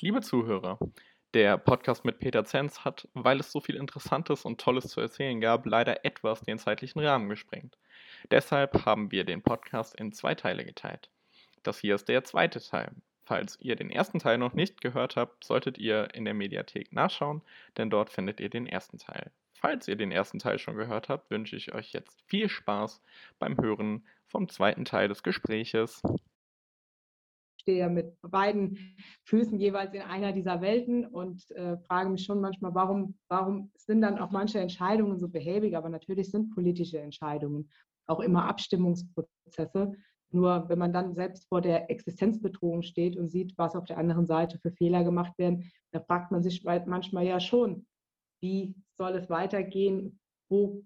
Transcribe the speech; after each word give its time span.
Liebe 0.00 0.20
Zuhörer, 0.20 0.78
der 1.34 1.58
Podcast 1.58 2.04
mit 2.04 2.20
Peter 2.20 2.44
Zenz 2.44 2.84
hat, 2.84 3.08
weil 3.14 3.40
es 3.40 3.50
so 3.50 3.60
viel 3.60 3.74
Interessantes 3.74 4.44
und 4.44 4.60
Tolles 4.60 4.86
zu 4.86 5.00
erzählen 5.00 5.40
gab, 5.40 5.66
leider 5.66 6.04
etwas 6.04 6.40
den 6.42 6.60
zeitlichen 6.60 7.00
Rahmen 7.00 7.28
gesprengt. 7.28 7.76
Deshalb 8.30 8.86
haben 8.86 9.10
wir 9.10 9.24
den 9.24 9.42
Podcast 9.42 9.96
in 9.96 10.12
zwei 10.12 10.36
Teile 10.36 10.64
geteilt. 10.64 11.10
Das 11.64 11.80
hier 11.80 11.96
ist 11.96 12.08
der 12.08 12.22
zweite 12.22 12.60
Teil. 12.60 12.92
Falls 13.24 13.58
ihr 13.60 13.74
den 13.74 13.90
ersten 13.90 14.20
Teil 14.20 14.38
noch 14.38 14.52
nicht 14.52 14.80
gehört 14.80 15.16
habt, 15.16 15.42
solltet 15.42 15.78
ihr 15.78 16.14
in 16.14 16.24
der 16.24 16.34
Mediathek 16.34 16.92
nachschauen, 16.92 17.42
denn 17.76 17.90
dort 17.90 18.10
findet 18.10 18.38
ihr 18.38 18.50
den 18.50 18.68
ersten 18.68 18.98
Teil. 18.98 19.32
Falls 19.54 19.88
ihr 19.88 19.96
den 19.96 20.12
ersten 20.12 20.38
Teil 20.38 20.60
schon 20.60 20.76
gehört 20.76 21.08
habt, 21.08 21.28
wünsche 21.28 21.56
ich 21.56 21.74
euch 21.74 21.92
jetzt 21.92 22.22
viel 22.28 22.48
Spaß 22.48 23.02
beim 23.40 23.56
Hören 23.56 24.06
vom 24.28 24.48
zweiten 24.48 24.84
Teil 24.84 25.08
des 25.08 25.24
Gespräches 25.24 26.02
stehe 27.58 27.78
ja 27.78 27.88
mit 27.88 28.14
beiden 28.22 28.78
Füßen 29.24 29.58
jeweils 29.58 29.94
in 29.94 30.02
einer 30.02 30.32
dieser 30.32 30.60
Welten 30.60 31.06
und 31.06 31.50
äh, 31.52 31.76
frage 31.78 32.08
mich 32.10 32.24
schon 32.24 32.40
manchmal, 32.40 32.74
warum, 32.74 33.18
warum 33.28 33.70
sind 33.76 34.00
dann 34.00 34.18
auch 34.18 34.30
manche 34.30 34.60
Entscheidungen 34.60 35.18
so 35.18 35.28
behäbig, 35.28 35.76
aber 35.76 35.88
natürlich 35.88 36.30
sind 36.30 36.54
politische 36.54 36.98
Entscheidungen 36.98 37.70
auch 38.08 38.20
immer 38.20 38.46
Abstimmungsprozesse. 38.46 39.92
Nur 40.30 40.68
wenn 40.68 40.78
man 40.78 40.92
dann 40.92 41.14
selbst 41.14 41.48
vor 41.48 41.62
der 41.62 41.90
Existenzbedrohung 41.90 42.82
steht 42.82 43.16
und 43.16 43.28
sieht, 43.28 43.56
was 43.56 43.74
auf 43.74 43.84
der 43.84 43.98
anderen 43.98 44.26
Seite 44.26 44.58
für 44.58 44.70
Fehler 44.72 45.04
gemacht 45.04 45.38
werden, 45.38 45.70
da 45.92 46.00
fragt 46.00 46.30
man 46.30 46.42
sich 46.42 46.64
manchmal 46.64 47.24
ja 47.24 47.40
schon, 47.40 47.86
wie 48.42 48.74
soll 48.96 49.12
es 49.12 49.30
weitergehen? 49.30 50.20
Wo 50.50 50.84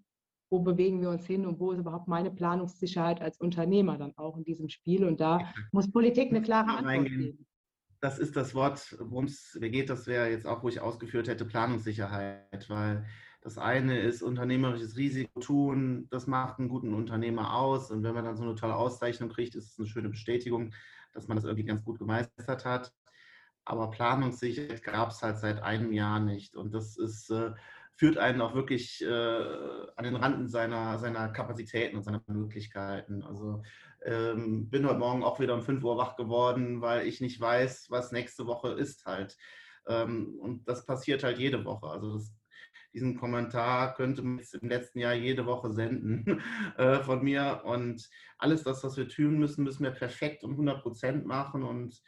wo 0.53 0.61
bewegen 0.61 1.01
wir 1.01 1.09
uns 1.09 1.27
hin 1.27 1.47
und 1.47 1.59
wo 1.59 1.73
ist 1.73 1.79
überhaupt 1.79 2.09
meine 2.09 2.31
Planungssicherheit 2.31 3.23
als 3.23 3.39
Unternehmer 3.39 3.97
dann 3.97 4.13
auch 4.19 4.37
in 4.37 4.45
diesem 4.45 4.69
Spiel. 4.69 5.07
Und 5.07 5.19
da 5.19 5.53
muss 5.73 5.91
Politik 5.91 6.29
eine 6.29 6.43
klare 6.43 6.77
Antwort 6.77 7.09
geben. 7.09 7.47
Das 8.01 8.19
ist 8.19 8.37
das 8.37 8.55
Wort, 8.55 8.97
worum 9.01 9.25
es 9.25 9.57
geht, 9.61 9.89
das 9.89 10.07
wäre 10.07 10.29
jetzt 10.29 10.47
auch, 10.47 10.63
wo 10.63 10.69
ich 10.69 10.81
ausgeführt 10.81 11.29
hätte, 11.29 11.47
Planungssicherheit, 11.47 12.69
weil 12.69 13.07
das 13.41 13.59
eine 13.59 13.99
ist 14.01 14.23
unternehmerisches 14.23 14.97
Risiko 14.97 15.41
tun, 15.41 16.09
das 16.11 16.27
macht 16.27 16.59
einen 16.59 16.69
guten 16.69 16.93
Unternehmer 16.93 17.55
aus. 17.55 17.91
Und 17.91 18.03
wenn 18.03 18.15
man 18.15 18.25
dann 18.25 18.37
so 18.37 18.43
eine 18.43 18.55
tolle 18.55 18.77
Auszeichnung 18.77 19.31
kriegt, 19.31 19.55
ist 19.55 19.73
es 19.73 19.79
eine 19.79 19.89
schöne 19.89 20.11
Bestätigung, 20.11 20.75
dass 21.15 21.29
man 21.29 21.37
das 21.37 21.45
irgendwie 21.45 21.65
ganz 21.65 21.83
gut 21.83 21.99
gemeistert 21.99 22.65
hat. 22.67 22.93
Aber 23.65 23.91
Planungssicherheit 23.91 24.83
gab 24.83 25.11
es 25.11 25.23
halt 25.23 25.39
seit 25.39 25.63
einem 25.63 25.93
Jahr 25.93 26.21
nicht. 26.21 26.57
Und 26.57 26.75
das 26.75 26.99
ist 26.99 27.31
äh, 27.31 27.53
führt 27.97 28.19
einen 28.19 28.41
auch 28.41 28.55
wirklich 28.55 29.03
äh, 29.03 29.87
an 29.97 30.05
den 30.05 30.17
Randen 30.17 30.49
seiner, 30.49 30.99
seiner 30.99 31.29
Kapazitäten 31.29 31.97
und 31.97 32.03
seiner 32.03 32.23
Möglichkeiten. 32.27 33.23
Also 33.23 33.63
ähm, 34.05 34.69
bin 34.71 34.87
heute 34.87 34.99
Morgen 34.99 35.23
auch 35.23 35.41
wieder 35.41 35.55
um 35.55 35.63
5 35.63 35.83
Uhr 35.85 35.97
wach 35.97 36.17
geworden, 36.17 36.81
weil 36.81 37.07
ich 37.07 37.21
nicht 37.21 37.41
weiß, 37.41 37.87
was 37.91 38.13
nächste 38.13 38.47
Woche 38.47 38.71
ist 38.71 39.05
halt. 39.05 39.37
Ähm, 39.87 40.39
und 40.41 40.69
das 40.69 40.87
passiert 40.87 41.23
halt 41.23 41.39
jede 41.39 41.65
Woche. 41.65 41.87
Also 41.87 42.15
das, 42.15 42.33
diesen 42.95 43.17
Kommentar 43.17 43.95
könnte 43.95 44.23
man 44.23 44.39
jetzt 44.39 44.55
im 44.55 44.69
letzten 44.69 44.99
Jahr 44.99 45.15
jede 45.15 45.47
Woche 45.47 45.73
senden 45.73 46.43
äh, 46.77 47.03
von 47.03 47.23
mir. 47.23 47.63
Und 47.65 48.09
alles 48.39 48.63
das, 48.65 48.85
was 48.85 48.97
wir 48.97 49.09
tun 49.09 49.39
müssen, 49.39 49.65
müssen 49.65 49.85
wir 49.85 49.93
perfekt 49.93 50.45
und 50.45 50.53
100 50.53 50.83
Prozent 50.83 51.27
machen. 51.27 51.63
Und 51.63 52.03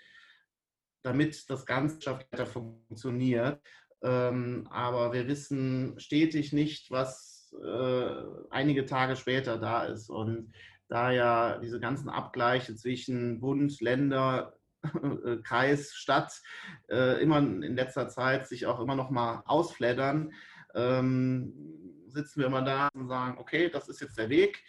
damit 1.03 1.49
das 1.51 1.67
Ganze 1.67 2.17
funktioniert, 2.47 3.61
ähm, 4.05 4.69
aber 4.71 5.15
wir 5.15 5.27
wissen 5.27 5.99
stetig 5.99 6.53
nicht, 6.53 6.91
was 6.91 7.53
äh, 7.65 8.11
einige 8.51 8.85
Tage 8.85 9.17
später 9.17 9.59
da 9.59 9.85
ist. 9.85 10.11
Und 10.11 10.53
da 10.89 11.11
ja 11.11 11.59
diese 11.59 11.81
ganzen 11.81 12.11
Abgleiche 12.11 12.77
zwischen 12.77 13.41
Bund, 13.41 13.81
Länder, 13.81 14.59
äh, 15.25 15.37
Kreis, 15.43 15.95
Stadt 15.95 16.43
äh, 16.91 17.23
immer 17.23 17.39
in 17.39 17.77
letzter 17.77 18.09
Zeit 18.09 18.47
sich 18.47 18.67
auch 18.67 18.79
immer 18.79 18.95
noch 18.95 19.11
mal 19.11 19.43
ausfleddern, 19.47 20.33
ähm, 20.75 21.55
sitzen 22.09 22.41
wir 22.41 22.47
immer 22.47 22.63
da 22.63 22.89
und 22.95 23.09
sagen, 23.09 23.39
okay, 23.39 23.71
das 23.71 23.89
ist 23.89 24.03
jetzt 24.03 24.19
der 24.19 24.29
Weg. 24.29 24.63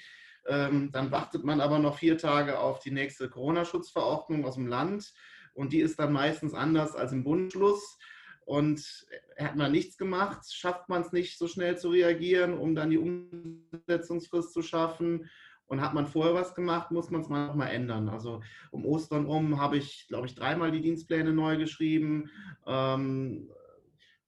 Ähm, 0.48 0.92
dann 0.94 1.12
wartet 1.12 1.44
man 1.44 1.60
aber 1.60 1.80
noch 1.80 1.98
vier 1.98 2.18
Tage 2.18 2.60
auf 2.60 2.80
die 2.80 2.92
nächste 2.92 3.30
Corona-Schutzverordnung 3.30 4.46
aus 4.46 4.56
dem 4.56 4.68
Land 4.68 5.14
und 5.54 5.74
die 5.74 5.82
ist 5.82 6.00
dann 6.00 6.14
meistens 6.14 6.54
anders 6.54 6.96
als 6.96 7.12
im 7.12 7.24
Bundschluss. 7.24 7.98
Und 8.46 9.08
hat 9.38 9.56
man 9.56 9.72
nichts 9.72 9.98
gemacht, 9.98 10.52
schafft 10.52 10.88
man 10.88 11.02
es 11.02 11.12
nicht 11.12 11.38
so 11.38 11.48
schnell 11.48 11.78
zu 11.78 11.90
reagieren, 11.90 12.58
um 12.58 12.76
dann 12.76 12.92
die 12.92 13.00
Umsetzungsfrist 13.00 14.54
zu 14.54 14.62
schaffen. 14.62 15.30
Und 15.68 15.82
hat 15.82 15.96
man 15.96 16.06
vorher 16.06 16.36
was 16.36 16.54
gemacht, 16.54 16.92
muss 16.92 17.10
man 17.10 17.22
es 17.22 17.28
mal 17.28 17.68
ändern. 17.68 18.08
Also 18.08 18.42
um 18.70 18.86
Ostern 18.86 19.26
rum 19.26 19.60
habe 19.60 19.78
ich, 19.78 20.06
glaube 20.08 20.28
ich, 20.28 20.36
dreimal 20.36 20.72
die 20.72 20.82
Dienstpläne 20.82 21.34
neu 21.34 21.58
geschrieben. 21.58 22.30
Ähm, 22.68 23.50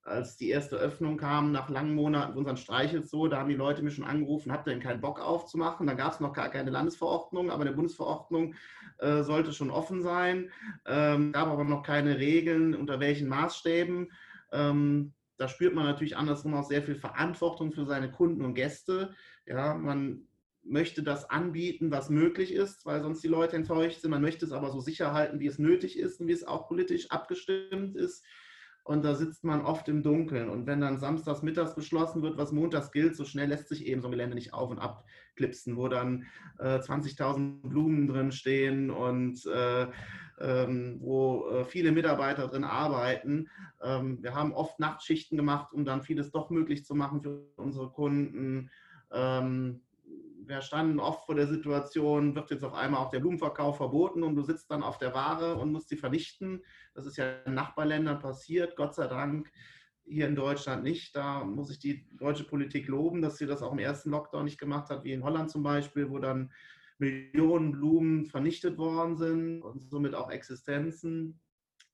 als 0.08 0.36
die 0.36 0.48
erste 0.48 0.76
Öffnung 0.76 1.16
kam, 1.16 1.52
nach 1.52 1.68
langen 1.68 1.94
Monaten 1.94 2.36
unseren 2.36 2.56
Streichelzoo, 2.56 3.28
da 3.28 3.38
haben 3.38 3.48
die 3.48 3.54
Leute 3.54 3.82
mir 3.82 3.90
schon 3.90 4.04
angerufen, 4.04 4.52
habt 4.52 4.66
ihr 4.66 4.72
denn 4.72 4.82
keinen 4.82 5.00
Bock 5.00 5.20
aufzumachen? 5.20 5.86
Da 5.86 5.94
gab 5.94 6.12
es 6.12 6.20
noch 6.20 6.32
gar 6.32 6.50
keine 6.50 6.70
Landesverordnung, 6.70 7.50
aber 7.50 7.62
eine 7.62 7.72
Bundesverordnung 7.72 8.54
äh, 8.98 9.22
sollte 9.22 9.52
schon 9.52 9.70
offen 9.70 10.02
sein. 10.02 10.50
Ähm, 10.86 11.32
gab 11.32 11.48
aber 11.48 11.64
noch 11.64 11.82
keine 11.82 12.18
Regeln, 12.18 12.74
unter 12.74 13.00
welchen 13.00 13.28
Maßstäben. 13.28 14.10
Ähm, 14.52 15.12
da 15.36 15.48
spürt 15.48 15.74
man 15.74 15.84
natürlich 15.84 16.16
andersrum 16.16 16.54
auch 16.54 16.64
sehr 16.64 16.82
viel 16.82 16.96
Verantwortung 16.96 17.72
für 17.72 17.84
seine 17.84 18.10
Kunden 18.10 18.44
und 18.44 18.54
Gäste. 18.54 19.14
Ja, 19.46 19.74
man 19.74 20.26
möchte 20.64 21.02
das 21.02 21.30
anbieten, 21.30 21.90
was 21.90 22.10
möglich 22.10 22.52
ist, 22.52 22.84
weil 22.84 23.00
sonst 23.00 23.22
die 23.22 23.28
Leute 23.28 23.56
enttäuscht 23.56 24.00
sind. 24.00 24.10
Man 24.10 24.22
möchte 24.22 24.44
es 24.44 24.52
aber 24.52 24.70
so 24.70 24.80
sicher 24.80 25.12
halten, 25.12 25.40
wie 25.40 25.46
es 25.46 25.58
nötig 25.58 25.98
ist 25.98 26.20
und 26.20 26.26
wie 26.26 26.32
es 26.32 26.46
auch 26.46 26.66
politisch 26.68 27.10
abgestimmt 27.10 27.96
ist 27.96 28.24
und 28.88 29.04
da 29.04 29.14
sitzt 29.14 29.44
man 29.44 29.60
oft 29.60 29.86
im 29.88 30.02
Dunkeln. 30.02 30.48
Und 30.48 30.66
wenn 30.66 30.80
dann 30.80 30.98
samstags 30.98 31.42
mittags 31.42 31.74
beschlossen 31.74 32.22
wird, 32.22 32.38
was 32.38 32.52
montags 32.52 32.90
gilt, 32.90 33.16
so 33.16 33.26
schnell 33.26 33.50
lässt 33.50 33.68
sich 33.68 33.84
eben 33.84 34.00
so 34.00 34.08
ein 34.08 34.12
Gelände 34.12 34.34
nicht 34.34 34.54
auf 34.54 34.70
und 34.70 34.78
ab 34.78 35.04
klipsen, 35.36 35.76
wo 35.76 35.88
dann 35.88 36.24
äh, 36.58 36.78
20.000 36.78 37.68
Blumen 37.68 38.06
drin 38.08 38.32
stehen 38.32 38.90
und 38.90 39.44
äh, 39.44 39.88
ähm, 40.40 40.96
wo 41.00 41.50
äh, 41.50 41.64
viele 41.66 41.92
Mitarbeiter 41.92 42.48
drin 42.48 42.64
arbeiten. 42.64 43.50
Ähm, 43.82 44.22
wir 44.22 44.34
haben 44.34 44.54
oft 44.54 44.80
Nachtschichten 44.80 45.36
gemacht, 45.36 45.70
um 45.74 45.84
dann 45.84 46.00
vieles 46.00 46.30
doch 46.30 46.48
möglich 46.48 46.86
zu 46.86 46.94
machen 46.94 47.20
für 47.20 47.42
unsere 47.56 47.90
Kunden. 47.90 48.70
Ähm, 49.12 49.82
wir 50.48 50.62
standen 50.62 50.98
oft 50.98 51.26
vor 51.26 51.34
der 51.34 51.46
Situation, 51.46 52.34
wird 52.34 52.50
jetzt 52.50 52.64
auf 52.64 52.72
einmal 52.72 53.02
auch 53.02 53.10
der 53.10 53.20
Blumenverkauf 53.20 53.76
verboten 53.76 54.22
und 54.22 54.34
du 54.34 54.42
sitzt 54.42 54.70
dann 54.70 54.82
auf 54.82 54.98
der 54.98 55.14
Ware 55.14 55.56
und 55.56 55.72
musst 55.72 55.90
sie 55.90 55.96
vernichten. 55.96 56.64
Das 56.94 57.06
ist 57.06 57.18
ja 57.18 57.40
in 57.44 57.54
Nachbarländern 57.54 58.18
passiert, 58.18 58.74
Gott 58.74 58.94
sei 58.94 59.06
Dank 59.06 59.52
hier 60.04 60.26
in 60.26 60.34
Deutschland 60.34 60.82
nicht. 60.84 61.14
Da 61.14 61.44
muss 61.44 61.70
ich 61.70 61.78
die 61.78 62.08
deutsche 62.16 62.44
Politik 62.44 62.88
loben, 62.88 63.20
dass 63.20 63.36
sie 63.36 63.46
das 63.46 63.62
auch 63.62 63.72
im 63.72 63.78
ersten 63.78 64.10
Lockdown 64.10 64.46
nicht 64.46 64.58
gemacht 64.58 64.88
hat, 64.88 65.04
wie 65.04 65.12
in 65.12 65.22
Holland 65.22 65.50
zum 65.50 65.62
Beispiel, 65.62 66.10
wo 66.10 66.18
dann 66.18 66.50
Millionen 66.98 67.72
Blumen 67.72 68.26
vernichtet 68.26 68.78
worden 68.78 69.16
sind 69.16 69.62
und 69.62 69.90
somit 69.90 70.14
auch 70.14 70.30
Existenzen. 70.30 71.40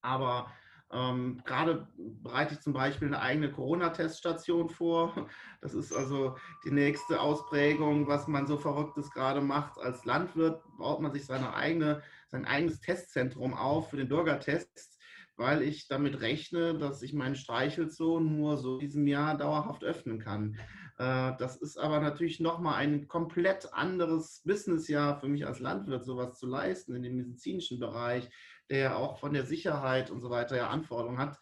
Aber 0.01 0.51
ähm, 0.91 1.41
gerade 1.45 1.87
bereite 1.97 2.53
ich 2.53 2.61
zum 2.61 2.73
Beispiel 2.73 3.07
eine 3.07 3.21
eigene 3.21 3.51
Corona-Teststation 3.51 4.69
vor. 4.69 5.27
Das 5.61 5.73
ist 5.73 5.93
also 5.93 6.35
die 6.63 6.69
nächste 6.69 7.19
Ausprägung, 7.19 8.07
was 8.07 8.27
man 8.27 8.45
so 8.45 8.55
Verrücktes 8.55 9.09
gerade 9.09 9.41
macht. 9.41 9.79
Als 9.79 10.05
Landwirt 10.05 10.61
baut 10.77 11.01
man 11.01 11.11
sich 11.11 11.25
seine 11.25 11.55
eigene, 11.55 12.03
sein 12.27 12.45
eigenes 12.45 12.81
Testzentrum 12.81 13.55
auf 13.55 13.89
für 13.89 13.97
den 13.97 14.07
Bürgertest, 14.07 14.99
weil 15.37 15.63
ich 15.63 15.87
damit 15.87 16.21
rechne, 16.21 16.77
dass 16.77 17.01
ich 17.01 17.13
meinen 17.13 17.33
Streichelzoo 17.33 18.19
nur 18.19 18.57
so 18.57 18.75
in 18.75 18.79
diesem 18.79 19.07
Jahr 19.07 19.35
dauerhaft 19.35 19.83
öffnen 19.83 20.19
kann. 20.19 20.59
Äh, 20.99 21.33
das 21.39 21.57
ist 21.57 21.77
aber 21.77 21.99
natürlich 21.99 22.39
nochmal 22.39 22.75
ein 22.75 23.07
komplett 23.07 23.73
anderes 23.73 24.43
Businessjahr 24.45 25.19
für 25.19 25.27
mich 25.27 25.47
als 25.47 25.59
Landwirt, 25.59 26.05
sowas 26.05 26.37
zu 26.37 26.45
leisten 26.45 26.95
in 26.95 27.01
dem 27.01 27.15
medizinischen 27.15 27.79
Bereich 27.79 28.29
der 28.69 28.79
ja 28.79 28.95
auch 28.95 29.19
von 29.19 29.33
der 29.33 29.45
Sicherheit 29.45 30.09
und 30.09 30.21
so 30.21 30.29
weiter 30.29 30.55
ja 30.55 30.69
Anforderungen 30.69 31.19
hat. 31.19 31.37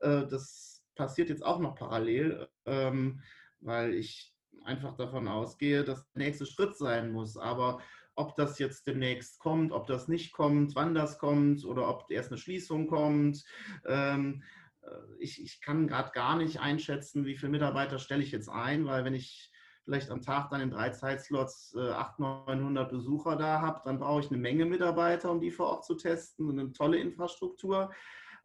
Äh, 0.00 0.26
das 0.26 0.84
passiert 0.94 1.28
jetzt 1.28 1.44
auch 1.44 1.58
noch 1.58 1.76
parallel, 1.76 2.48
ähm, 2.66 3.22
weil 3.60 3.94
ich 3.94 4.34
einfach 4.64 4.96
davon 4.96 5.28
ausgehe, 5.28 5.84
dass 5.84 6.10
der 6.12 6.24
nächste 6.24 6.46
Schritt 6.46 6.76
sein 6.76 7.12
muss. 7.12 7.36
Aber 7.36 7.80
ob 8.14 8.34
das 8.34 8.58
jetzt 8.58 8.86
demnächst 8.86 9.38
kommt, 9.38 9.72
ob 9.72 9.86
das 9.86 10.08
nicht 10.08 10.32
kommt, 10.32 10.74
wann 10.74 10.94
das 10.94 11.18
kommt 11.18 11.64
oder 11.64 11.88
ob 11.88 12.10
erst 12.10 12.30
eine 12.30 12.38
Schließung 12.38 12.88
kommt, 12.88 13.44
ähm, 13.86 14.42
äh, 14.82 14.88
ich, 15.20 15.42
ich 15.42 15.60
kann 15.60 15.86
gerade 15.86 16.10
gar 16.10 16.36
nicht 16.36 16.60
einschätzen, 16.60 17.24
wie 17.24 17.36
viele 17.36 17.52
Mitarbeiter 17.52 17.98
stelle 17.98 18.22
ich 18.22 18.32
jetzt 18.32 18.48
ein, 18.48 18.86
weil 18.86 19.04
wenn 19.04 19.14
ich 19.14 19.52
vielleicht 19.88 20.10
am 20.10 20.20
Tag 20.20 20.50
dann 20.50 20.60
in 20.60 20.70
drei 20.70 20.90
Zeitslots 20.90 21.74
äh, 21.74 21.90
800, 21.90 22.58
900 22.58 22.90
Besucher 22.90 23.36
da 23.36 23.62
habe, 23.62 23.80
dann 23.84 23.98
brauche 23.98 24.20
ich 24.20 24.30
eine 24.30 24.36
Menge 24.36 24.66
Mitarbeiter, 24.66 25.30
um 25.30 25.40
die 25.40 25.50
vor 25.50 25.68
Ort 25.68 25.86
zu 25.86 25.94
testen 25.94 26.46
und 26.46 26.58
eine 26.58 26.72
tolle 26.72 26.98
Infrastruktur. 26.98 27.90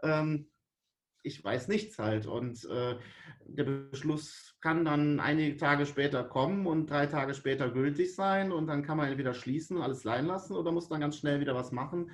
Ähm, 0.01 0.49
ich 1.21 1.43
weiß 1.43 1.67
nichts 1.67 1.99
halt. 1.99 2.27
Und 2.27 2.63
äh, 2.65 2.95
der 3.45 3.63
Beschluss 3.65 4.55
kann 4.61 4.85
dann 4.85 5.19
einige 5.19 5.57
Tage 5.57 5.85
später 5.85 6.23
kommen 6.23 6.65
und 6.65 6.89
drei 6.89 7.07
Tage 7.07 7.33
später 7.33 7.69
gültig 7.69 8.15
sein 8.15 8.53
und 8.53 8.67
dann 8.67 8.83
kann 8.83 8.97
man 8.97 9.09
entweder 9.09 9.33
schließen, 9.33 9.81
alles 9.81 10.05
leihen 10.05 10.27
lassen 10.27 10.55
oder 10.55 10.71
muss 10.71 10.87
dann 10.87 11.01
ganz 11.01 11.17
schnell 11.17 11.41
wieder 11.41 11.55
was 11.55 11.73
machen. 11.73 12.11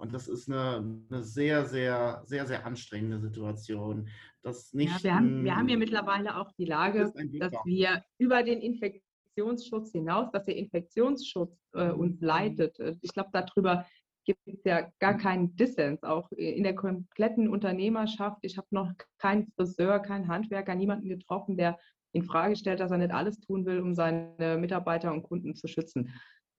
Und 0.00 0.14
das 0.14 0.28
ist 0.28 0.48
eine, 0.48 1.02
eine 1.10 1.22
sehr, 1.22 1.66
sehr, 1.66 2.22
sehr, 2.24 2.46
sehr 2.46 2.64
anstrengende 2.64 3.18
Situation. 3.18 4.08
Das 4.42 4.72
nicht, 4.72 4.90
ja, 4.96 5.02
wir, 5.02 5.14
haben, 5.14 5.44
wir 5.44 5.56
haben 5.56 5.68
ja 5.68 5.76
mittlerweile 5.76 6.36
auch 6.38 6.50
die 6.52 6.64
Lage, 6.64 7.12
dass 7.38 7.52
wir 7.66 8.02
über 8.16 8.42
den 8.42 8.60
Infektionsschutz 8.60 9.92
hinaus, 9.92 10.30
dass 10.32 10.46
der 10.46 10.56
Infektionsschutz 10.56 11.54
äh, 11.74 11.90
uns 11.90 12.18
mhm. 12.18 12.26
leitet. 12.26 12.80
Äh, 12.80 12.96
ich 13.02 13.12
glaube, 13.12 13.28
darüber 13.34 13.86
gibt 14.24 14.40
es 14.46 14.64
ja 14.64 14.88
gar 15.00 15.18
keinen 15.18 15.54
Dissens, 15.56 16.02
auch 16.02 16.30
in 16.32 16.62
der 16.62 16.74
kompletten 16.74 17.48
Unternehmerschaft. 17.48 18.38
Ich 18.40 18.56
habe 18.56 18.68
noch 18.70 18.90
keinen 19.18 19.48
Friseur, 19.54 19.98
keinen 19.98 20.28
Handwerker, 20.28 20.74
niemanden 20.74 21.10
getroffen, 21.10 21.58
der 21.58 21.78
in 22.12 22.24
Frage 22.24 22.56
stellt, 22.56 22.80
dass 22.80 22.90
er 22.90 22.98
nicht 22.98 23.12
alles 23.12 23.38
tun 23.40 23.66
will, 23.66 23.80
um 23.80 23.94
seine 23.94 24.56
Mitarbeiter 24.58 25.12
und 25.12 25.24
Kunden 25.24 25.54
zu 25.54 25.68
schützen. 25.68 26.10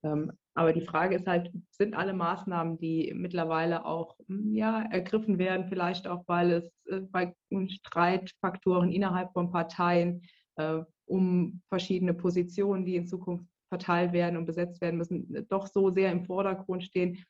Ähm, 0.04 0.32
aber 0.54 0.72
die 0.72 0.84
Frage 0.84 1.16
ist 1.16 1.26
halt, 1.26 1.50
sind 1.70 1.94
alle 1.94 2.12
Maßnahmen, 2.12 2.78
die 2.78 3.12
mittlerweile 3.14 3.84
auch 3.84 4.16
hm, 4.26 4.54
ja, 4.54 4.82
ergriffen 4.82 5.38
werden, 5.38 5.66
vielleicht 5.68 6.06
auch, 6.06 6.22
weil 6.26 6.52
es 6.52 6.70
äh, 6.86 7.00
bei 7.00 7.34
Streitfaktoren 7.68 8.90
innerhalb 8.90 9.32
von 9.32 9.50
Parteien 9.50 10.22
äh, 10.56 10.80
um 11.06 11.62
verschiedene 11.68 12.14
Positionen, 12.14 12.84
die 12.84 12.96
in 12.96 13.06
Zukunft 13.06 13.46
verteilt 13.68 14.12
werden 14.12 14.36
und 14.36 14.44
besetzt 14.44 14.80
werden 14.82 14.98
müssen, 14.98 15.46
doch 15.48 15.66
so 15.66 15.90
sehr 15.90 16.12
im 16.12 16.26
Vordergrund 16.26 16.84
stehen, 16.84 17.24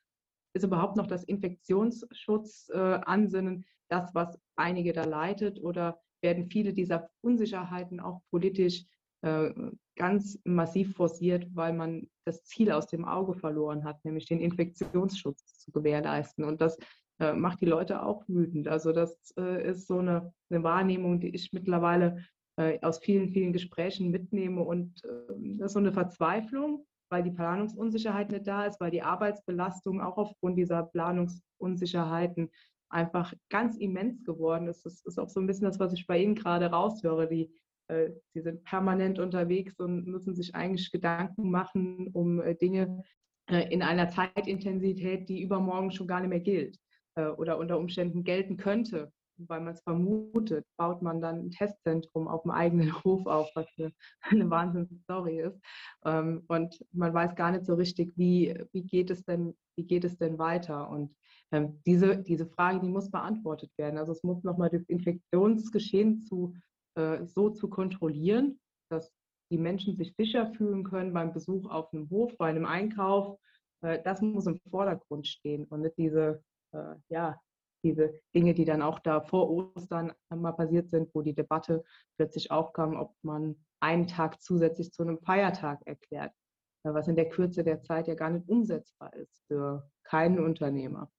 ist 0.53 0.63
überhaupt 0.63 0.97
noch 0.97 1.07
das 1.07 1.23
Infektionsschutz-Ansinnen 1.23 3.61
äh, 3.61 3.65
das, 3.89 4.13
was 4.13 4.39
einige 4.55 4.93
da 4.93 5.05
leitet? 5.05 5.59
Oder 5.61 5.99
werden 6.21 6.49
viele 6.49 6.73
dieser 6.73 7.09
Unsicherheiten 7.21 7.99
auch 7.99 8.21
politisch 8.29 8.81
äh, 8.81 8.85
ganz 9.95 10.37
massiv 10.43 10.95
forciert, 10.95 11.47
weil 11.55 11.73
man 11.73 12.09
das 12.25 12.43
Ziel 12.43 12.71
aus 12.71 12.87
dem 12.87 13.05
Auge 13.05 13.33
verloren 13.33 13.83
hat, 13.85 14.03
nämlich 14.03 14.25
den 14.25 14.41
Infektionsschutz 14.41 15.59
zu 15.59 15.71
gewährleisten. 15.71 16.43
Und 16.43 16.61
das 16.61 16.77
äh, 17.19 17.33
macht 17.33 17.61
die 17.61 17.65
Leute 17.65 18.03
auch 18.03 18.23
wütend. 18.27 18.67
Also 18.67 18.91
das 18.91 19.33
äh, 19.37 19.69
ist 19.69 19.87
so 19.87 19.99
eine, 19.99 20.33
eine, 20.49 20.63
Wahrnehmung, 20.63 21.19
die 21.19 21.29
ich 21.29 21.53
mittlerweile 21.53 22.25
äh, 22.57 22.79
aus 22.81 22.99
vielen, 22.99 23.29
vielen 23.29 23.53
Gesprächen 23.53 24.09
mitnehme. 24.11 24.61
Und 24.61 25.01
ähm, 25.05 25.57
das 25.57 25.67
ist 25.67 25.73
so 25.73 25.79
eine 25.79 25.93
Verzweiflung, 25.93 26.85
weil 27.09 27.23
die 27.23 27.31
Planungsunsicherheit 27.31 28.31
nicht 28.31 28.47
da 28.47 28.65
ist, 28.65 28.79
weil 28.79 28.91
die 28.91 29.03
Arbeitsbelastung 29.03 30.01
auch 30.01 30.17
aufgrund 30.17 30.57
dieser 30.57 30.83
Planungsunsicherheiten 30.83 32.49
einfach 32.89 33.33
ganz 33.49 33.77
immens 33.77 34.23
geworden 34.23 34.67
ist. 34.67 34.85
Das 34.85 35.01
ist 35.05 35.19
auch 35.19 35.29
so 35.29 35.39
ein 35.39 35.47
bisschen 35.47 35.65
das, 35.65 35.79
was 35.79 35.93
ich 35.93 36.07
bei 36.07 36.21
Ihnen 36.21 36.35
gerade 36.35 36.67
raushöre. 36.67 37.27
Die, 37.27 37.51
äh, 37.93 38.13
die 38.35 38.41
sind 38.41 38.63
permanent 38.63 39.19
unterwegs 39.19 39.79
und 39.79 40.07
müssen 40.07 40.35
sich 40.35 40.55
eigentlich 40.55 40.91
Gedanken 40.91 41.51
machen 41.51 42.09
um 42.13 42.41
äh, 42.41 42.55
Dinge 42.55 43.03
äh, 43.49 43.71
in 43.73 43.81
einer 43.81 44.09
Zeitintensität, 44.09 45.29
die 45.29 45.41
übermorgen 45.41 45.91
schon 45.91 46.07
gar 46.07 46.19
nicht 46.19 46.29
mehr 46.29 46.39
gilt 46.39 46.77
äh, 47.15 47.27
oder 47.27 47.57
unter 47.57 47.77
Umständen 47.77 48.23
gelten 48.23 48.57
könnte 48.57 49.11
weil 49.37 49.61
man 49.61 49.73
es 49.73 49.81
vermutet, 49.81 50.65
baut 50.77 51.01
man 51.01 51.21
dann 51.21 51.45
ein 51.45 51.51
Testzentrum 51.51 52.27
auf 52.27 52.43
dem 52.43 52.51
eigenen 52.51 52.93
Hof 53.03 53.25
auf, 53.25 53.49
was 53.55 53.67
eine, 53.77 53.91
eine 54.21 54.49
Wahnsinns-Story 54.49 55.41
ist. 55.41 55.59
Ähm, 56.05 56.43
und 56.47 56.83
man 56.91 57.13
weiß 57.13 57.35
gar 57.35 57.51
nicht 57.51 57.65
so 57.65 57.75
richtig, 57.75 58.13
wie, 58.17 58.53
wie, 58.71 58.83
geht, 58.83 59.09
es 59.09 59.23
denn, 59.23 59.55
wie 59.75 59.85
geht 59.85 60.03
es 60.03 60.17
denn 60.17 60.37
weiter. 60.37 60.89
Und 60.89 61.15
ähm, 61.51 61.81
diese, 61.85 62.17
diese 62.17 62.47
Frage, 62.47 62.79
die 62.79 62.89
muss 62.89 63.11
beantwortet 63.11 63.71
werden. 63.77 63.97
Also 63.97 64.11
es 64.11 64.23
muss 64.23 64.43
nochmal 64.43 64.69
das 64.69 64.83
Infektionsgeschehen 64.83 66.23
zu, 66.23 66.55
äh, 66.95 67.25
so 67.25 67.49
zu 67.49 67.69
kontrollieren, 67.69 68.59
dass 68.89 69.11
die 69.51 69.57
Menschen 69.57 69.95
sich 69.95 70.13
sicher 70.15 70.51
fühlen 70.53 70.83
können 70.83 71.13
beim 71.13 71.33
Besuch 71.33 71.69
auf 71.69 71.93
einem 71.93 72.09
Hof, 72.09 72.35
bei 72.37 72.49
einem 72.49 72.65
Einkauf. 72.65 73.39
Äh, 73.81 74.01
das 74.03 74.21
muss 74.21 74.47
im 74.47 74.59
Vordergrund 74.69 75.27
stehen 75.27 75.65
und 75.65 75.81
nicht 75.81 75.97
diese 75.97 76.43
äh, 76.73 76.95
ja, 77.09 77.39
diese 77.83 78.13
Dinge, 78.33 78.53
die 78.53 78.65
dann 78.65 78.81
auch 78.81 78.99
da 78.99 79.21
vor 79.21 79.49
Ostern 79.49 80.13
mal 80.29 80.53
passiert 80.53 80.89
sind, 80.89 81.13
wo 81.13 81.21
die 81.21 81.33
Debatte 81.33 81.83
plötzlich 82.17 82.49
aufkam, 82.49 82.95
ob 82.95 83.13
man 83.23 83.55
einen 83.81 84.07
Tag 84.07 84.41
zusätzlich 84.41 84.91
zu 84.91 85.03
einem 85.03 85.19
Feiertag 85.19 85.81
erklärt, 85.85 86.31
was 86.83 87.07
in 87.07 87.15
der 87.15 87.29
Kürze 87.29 87.63
der 87.63 87.81
Zeit 87.81 88.07
ja 88.07 88.15
gar 88.15 88.29
nicht 88.29 88.47
umsetzbar 88.47 89.13
ist 89.15 89.43
für 89.47 89.89
keinen 90.03 90.39
Unternehmer. 90.39 91.11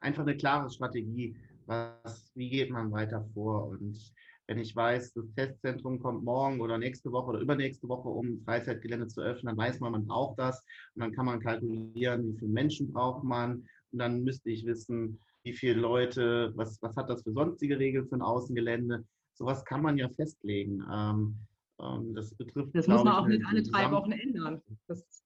Einfach 0.00 0.22
eine 0.22 0.36
klare 0.36 0.70
Strategie, 0.70 1.36
was, 1.66 2.30
wie 2.34 2.48
geht 2.48 2.70
man 2.70 2.90
weiter 2.90 3.28
vor 3.34 3.68
und 3.68 4.14
wenn 4.48 4.58
ich 4.58 4.74
weiß, 4.74 5.12
das 5.12 5.30
Testzentrum 5.34 6.00
kommt 6.00 6.24
morgen 6.24 6.60
oder 6.60 6.78
nächste 6.78 7.12
Woche 7.12 7.28
oder 7.28 7.40
übernächste 7.40 7.86
Woche, 7.86 8.08
um 8.08 8.40
Freizeitgelände 8.44 9.06
zu 9.06 9.20
öffnen, 9.20 9.54
dann 9.54 9.58
weiß 9.58 9.78
man, 9.80 9.92
man 9.92 10.06
braucht 10.06 10.38
das 10.38 10.64
und 10.94 11.02
dann 11.02 11.12
kann 11.12 11.26
man 11.26 11.38
kalkulieren, 11.38 12.26
wie 12.26 12.38
viele 12.38 12.50
Menschen 12.50 12.90
braucht 12.90 13.24
man 13.24 13.68
und 13.92 13.98
dann 13.98 14.24
müsste 14.24 14.48
ich 14.50 14.64
wissen, 14.64 15.20
wie 15.44 15.52
viele 15.52 15.74
Leute, 15.74 16.52
was, 16.56 16.80
was 16.82 16.96
hat 16.96 17.10
das 17.10 17.22
für 17.22 17.32
sonstige 17.32 17.78
Regeln 17.78 18.08
für 18.08 18.16
ein 18.16 18.22
Außengelände. 18.22 19.04
Sowas 19.34 19.64
kann 19.66 19.82
man 19.82 19.98
ja 19.98 20.08
festlegen. 20.08 20.82
Ähm, 20.90 21.36
ähm, 21.80 22.14
das 22.14 22.34
betrifft. 22.34 22.74
Das 22.74 22.88
muss 22.88 23.04
man 23.04 23.14
auch 23.14 23.26
nicht 23.26 23.44
alle 23.46 23.62
drei 23.62 23.90
Wochen 23.92 24.12
ändern. 24.12 24.62
Das, 24.86 25.22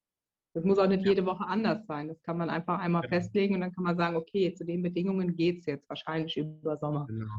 das 0.52 0.64
muss 0.64 0.78
auch 0.78 0.88
nicht 0.88 1.06
jede 1.06 1.24
Woche 1.24 1.46
anders 1.46 1.86
sein. 1.86 2.08
Das 2.08 2.20
kann 2.22 2.38
man 2.38 2.50
einfach 2.50 2.80
einmal 2.80 3.02
genau. 3.02 3.14
festlegen 3.14 3.54
und 3.54 3.60
dann 3.60 3.72
kann 3.72 3.84
man 3.84 3.96
sagen, 3.96 4.16
okay, 4.16 4.52
zu 4.52 4.64
den 4.64 4.82
Bedingungen 4.82 5.36
geht 5.36 5.60
es 5.60 5.66
jetzt 5.66 5.88
wahrscheinlich 5.88 6.36
über 6.36 6.76
Sommer. 6.76 7.06
Genau. 7.06 7.30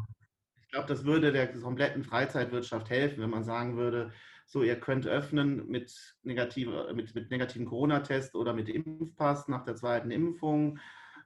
Ich 0.74 0.76
glaube, 0.76 0.92
das 0.92 1.06
würde 1.06 1.32
der 1.32 1.54
kompletten 1.54 2.04
Freizeitwirtschaft 2.04 2.90
helfen, 2.90 3.22
wenn 3.22 3.30
man 3.30 3.44
sagen 3.44 3.78
würde, 3.78 4.12
so, 4.48 4.64
ihr 4.64 4.80
könnt 4.80 5.06
öffnen 5.06 5.68
mit, 5.68 6.16
negative, 6.24 6.92
mit, 6.96 7.14
mit 7.14 7.30
negativen 7.30 7.68
Corona-Test 7.68 8.34
oder 8.34 8.56
mit 8.56 8.70
Impfpass 8.70 9.48
nach 9.48 9.64
der 9.66 9.76
zweiten 9.76 10.10
Impfung. 10.10 10.80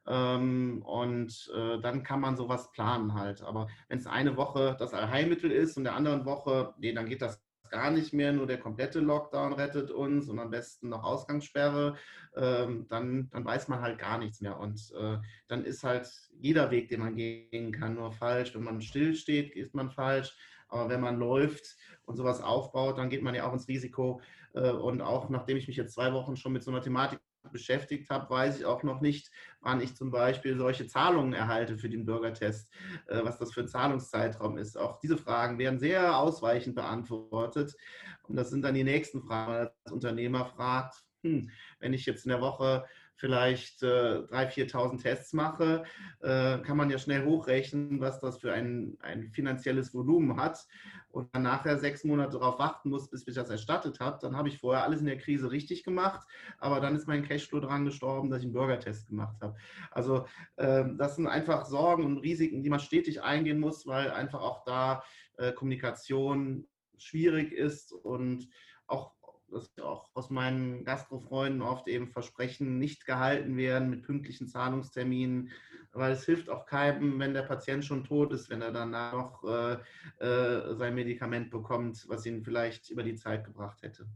Ähm, 0.06 0.82
und 0.84 1.50
äh, 1.56 1.80
dann 1.80 2.04
kann 2.04 2.20
man 2.20 2.36
sowas 2.36 2.74
planen 2.74 3.14
halt. 3.14 3.42
Aber 3.42 3.70
wenn 3.88 4.00
es 4.00 4.06
eine 4.06 4.36
Woche 4.36 4.76
das 4.80 4.94
Allheilmittel 4.94 5.50
ist 5.50 5.78
und 5.78 5.86
der 5.86 5.96
anderen 5.96 6.26
Woche, 6.26 6.74
nee, 6.78 6.92
dann 6.92 7.08
geht 7.08 7.22
das 7.22 7.47
gar 7.69 7.92
nicht 7.92 8.14
mehr, 8.14 8.34
nur 8.34 8.48
der 8.48 8.60
komplette 8.60 9.00
Lockdown 9.00 9.54
rettet 9.54 9.92
uns 9.92 10.30
und 10.30 10.40
am 10.40 10.50
besten 10.50 10.90
noch 10.90 11.04
Ausgangssperre, 11.04 11.96
ähm, 12.36 12.86
dann, 12.90 13.30
dann 13.30 13.46
weiß 13.46 13.68
man 13.68 13.81
halt 13.81 14.00
gar 14.00 14.18
nichts 14.18 14.42
mehr. 14.42 14.60
Und 14.60 14.94
äh, 15.00 15.18
dann 15.48 15.64
ist 15.66 15.84
halt 15.84 16.10
jeder 16.40 16.72
Weg, 16.72 16.90
den 16.90 17.02
man 17.02 17.16
gehen 17.16 17.72
kann, 17.72 17.96
nur 17.96 18.12
falsch. 18.12 18.56
Wenn 18.56 18.64
man 18.64 18.81
still 18.81 19.16
steht, 19.16 19.56
ist 19.56 19.74
man 19.74 19.90
falsch. 19.90 20.36
Aber 20.69 20.90
wenn 20.90 21.02
man 21.02 21.18
läuft 21.18 21.78
und 22.06 22.18
sowas 22.18 22.42
aufbaut, 22.42 22.98
dann 22.98 23.10
geht 23.10 23.24
man 23.24 23.36
ja 23.36 23.48
auch 23.48 23.54
ins 23.54 23.68
Risiko. 23.68 24.22
Äh, 24.54 24.72
und 24.72 25.02
auch 25.02 25.30
nachdem 25.30 25.58
ich 25.58 25.68
mich 25.68 25.78
jetzt 25.78 25.94
zwei 25.94 26.14
Wochen 26.14 26.36
schon 26.36 26.54
mit 26.54 26.64
so 26.64 26.72
einer 26.72 26.81
Thematik 26.81 27.19
beschäftigt 27.52 28.10
habe, 28.10 28.30
weiß 28.30 28.60
ich 28.60 28.66
auch 28.66 28.84
noch 28.84 29.02
nicht, 29.02 29.32
wann 29.62 29.82
ich 29.82 29.96
zum 29.96 30.12
Beispiel 30.12 30.58
solche 30.58 30.88
Zahlungen 30.88 31.34
erhalte 31.34 31.78
für 31.78 31.90
den 31.90 32.06
Bürgertest, 32.06 32.72
äh, 33.08 33.24
was 33.24 33.38
das 33.38 33.54
für 33.54 33.62
ein 33.62 33.68
Zahlungszeitraum 33.68 34.58
ist. 34.58 34.78
Auch 34.78 35.00
diese 35.00 35.18
Fragen 35.18 35.57
werden 35.60 35.80
sehr 35.80 36.18
ausweichend 36.18 36.76
beantwortet. 36.76 37.76
Und 38.24 38.36
das 38.36 38.50
sind 38.50 38.64
dann 38.64 38.76
die 38.76 38.83
nächsten 38.83 39.21
Fragen, 39.21 39.54
wenn 39.54 39.60
als 39.60 39.92
Unternehmer 39.92 40.45
fragt, 40.45 41.04
hm, 41.24 41.50
wenn 41.80 41.94
ich 41.94 42.06
jetzt 42.06 42.26
in 42.26 42.30
der 42.30 42.42
Woche 42.42 42.86
vielleicht 43.18 43.83
äh, 43.83 44.21
3.000, 44.30 44.71
4.000 44.71 45.02
Tests 45.02 45.33
mache, 45.33 45.83
äh, 46.21 46.59
kann 46.59 46.78
man 46.78 46.90
ja 46.90 46.97
schnell 46.97 47.26
hochrechnen, 47.26 48.00
was 48.00 48.19
das 48.19 48.40
für 48.40 48.54
ein, 48.54 48.97
ein 49.02 49.31
finanzielles 49.31 49.94
Volumen 49.94 50.40
hat. 50.40 50.66
Und 51.09 51.33
dann 51.33 51.44
nachher 51.44 51.78
sechs 51.80 52.04
Monate 52.04 52.38
darauf 52.38 52.59
warten 52.59 52.90
muss, 52.90 53.09
bis 53.09 53.28
ich 53.28 53.33
das 53.33 53.50
erstattet 53.50 54.00
habe, 54.00 54.19
dann 54.21 54.38
habe 54.38 54.50
ich 54.50 54.59
vorher 54.59 54.83
alles 54.83 55.00
in 55.00 55.07
der 55.07 55.18
Krise 55.18 55.52
richtig 55.52 55.83
gemacht, 55.83 56.28
aber 56.59 56.80
dann 56.80 56.95
ist 56.95 57.07
mein 57.07 57.24
Cashflow 57.24 57.59
dran 57.59 57.86
gestorben, 57.86 58.30
dass 58.30 58.40
ich 58.40 58.45
einen 58.45 58.54
Bürgertest 58.54 59.07
gemacht 59.07 59.36
habe. 59.42 59.56
Also 59.90 60.28
äh, 60.57 60.86
das 60.95 61.16
sind 61.16 61.28
einfach 61.28 61.66
Sorgen 61.66 62.06
und 62.06 62.19
Risiken, 62.19 62.62
die 62.62 62.69
man 62.69 62.80
stetig 62.80 63.24
eingehen 63.24 63.59
muss, 63.59 63.88
weil 63.88 64.12
einfach 64.12 64.42
auch 64.42 64.64
da 64.64 65.04
äh, 65.38 65.54
Kommunikation 65.54 66.68
schwierig 66.97 67.52
ist 67.52 67.94
und 67.94 68.47
auch 68.88 69.14
dass 69.51 69.77
auch 69.80 70.09
aus 70.13 70.30
meinen 70.30 70.83
Gastrofreunden 70.83 71.61
oft 71.61 71.87
eben 71.87 72.07
Versprechen 72.07 72.80
nicht 72.80 73.06
gehalten 73.06 73.57
werden 73.57 73.89
mit 73.89 74.04
pünktlichen 74.04 74.47
Zahlungsterminen, 74.47 75.49
weil 75.94 76.11
es 76.11 76.25
hilft 76.25 76.49
auch 76.49 76.66
keinem, 76.66 77.19
wenn 77.19 77.33
der 77.33 77.44
Patient 77.44 77.83
schon 77.83 78.04
tot 78.04 78.33
ist, 78.33 78.49
wenn 78.49 78.61
er 78.61 78.71
danach 78.71 79.13
noch 79.13 79.44
äh, 79.44 79.77
äh, 80.23 80.75
sein 80.75 80.95
Medikament 80.95 81.49
bekommt, 81.49 82.06
was 82.07 82.25
ihn 82.25 82.44
vielleicht 82.44 82.89
über 82.89 83.04
die 83.04 83.16
Zeit 83.16 83.45
gebracht 83.45 83.81
hätte. 83.81 84.07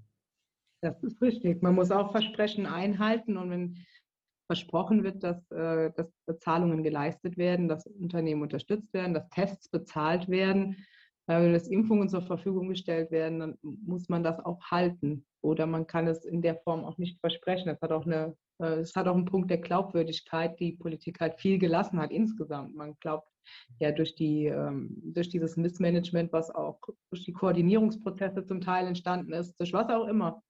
Das 0.81 1.01
ist 1.03 1.21
richtig. 1.21 1.61
Man 1.61 1.75
muss 1.75 1.91
auch 1.91 2.11
Versprechen 2.11 2.65
einhalten 2.65 3.37
und 3.37 3.51
wenn 3.51 3.77
versprochen 4.47 5.03
wird, 5.03 5.23
dass, 5.23 5.49
äh, 5.51 5.91
dass 5.95 6.11
Bezahlungen 6.25 6.83
geleistet 6.83 7.37
werden, 7.37 7.69
dass 7.69 7.87
Unternehmen 7.87 8.41
unterstützt 8.41 8.93
werden, 8.93 9.13
dass 9.13 9.29
Tests 9.29 9.69
bezahlt 9.69 10.27
werden, 10.27 10.75
wenn 11.27 11.53
das 11.53 11.67
Impfungen 11.67 12.09
zur 12.09 12.21
Verfügung 12.23 12.69
gestellt 12.69 13.11
werden, 13.11 13.39
dann 13.39 13.57
muss 13.61 14.09
man 14.09 14.23
das 14.23 14.39
auch 14.39 14.61
halten. 14.63 15.25
Oder 15.41 15.65
man 15.65 15.87
kann 15.87 16.07
es 16.07 16.25
in 16.25 16.41
der 16.41 16.57
Form 16.57 16.83
auch 16.83 16.97
nicht 16.97 17.19
versprechen. 17.19 17.69
Es 17.69 17.81
hat 17.81 17.91
äh, 18.07 18.31
es 18.59 18.95
hat 18.95 19.07
auch 19.07 19.15
einen 19.15 19.25
Punkt 19.25 19.49
der 19.49 19.57
Glaubwürdigkeit, 19.59 20.59
die 20.59 20.73
Politik 20.73 21.19
halt 21.19 21.39
viel 21.39 21.57
gelassen 21.57 21.99
hat 21.99 22.11
insgesamt. 22.11 22.75
Man 22.75 22.95
glaubt 22.99 23.27
ja 23.79 23.91
durch, 23.91 24.15
die, 24.15 24.45
ähm, 24.45 24.97
durch 25.03 25.29
dieses 25.29 25.57
Missmanagement, 25.57 26.31
was 26.31 26.49
auch 26.51 26.79
durch 27.09 27.23
die 27.25 27.33
Koordinierungsprozesse 27.33 28.45
zum 28.45 28.61
Teil 28.61 28.87
entstanden 28.87 29.33
ist, 29.33 29.55
durch 29.59 29.73
was 29.73 29.89
auch 29.89 30.07
immer, 30.07 30.43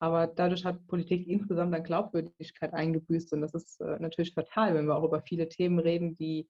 Aber 0.00 0.26
dadurch 0.28 0.64
hat 0.64 0.86
Politik 0.86 1.26
insgesamt 1.26 1.74
an 1.74 1.82
Glaubwürdigkeit 1.82 2.72
eingebüßt. 2.72 3.32
Und 3.32 3.40
das 3.42 3.54
ist 3.54 3.80
äh, 3.80 3.98
natürlich 4.00 4.32
fatal, 4.34 4.74
wenn 4.74 4.86
wir 4.86 4.96
auch 4.96 5.04
über 5.04 5.22
viele 5.22 5.48
Themen 5.48 5.78
reden, 5.78 6.16
die, 6.16 6.48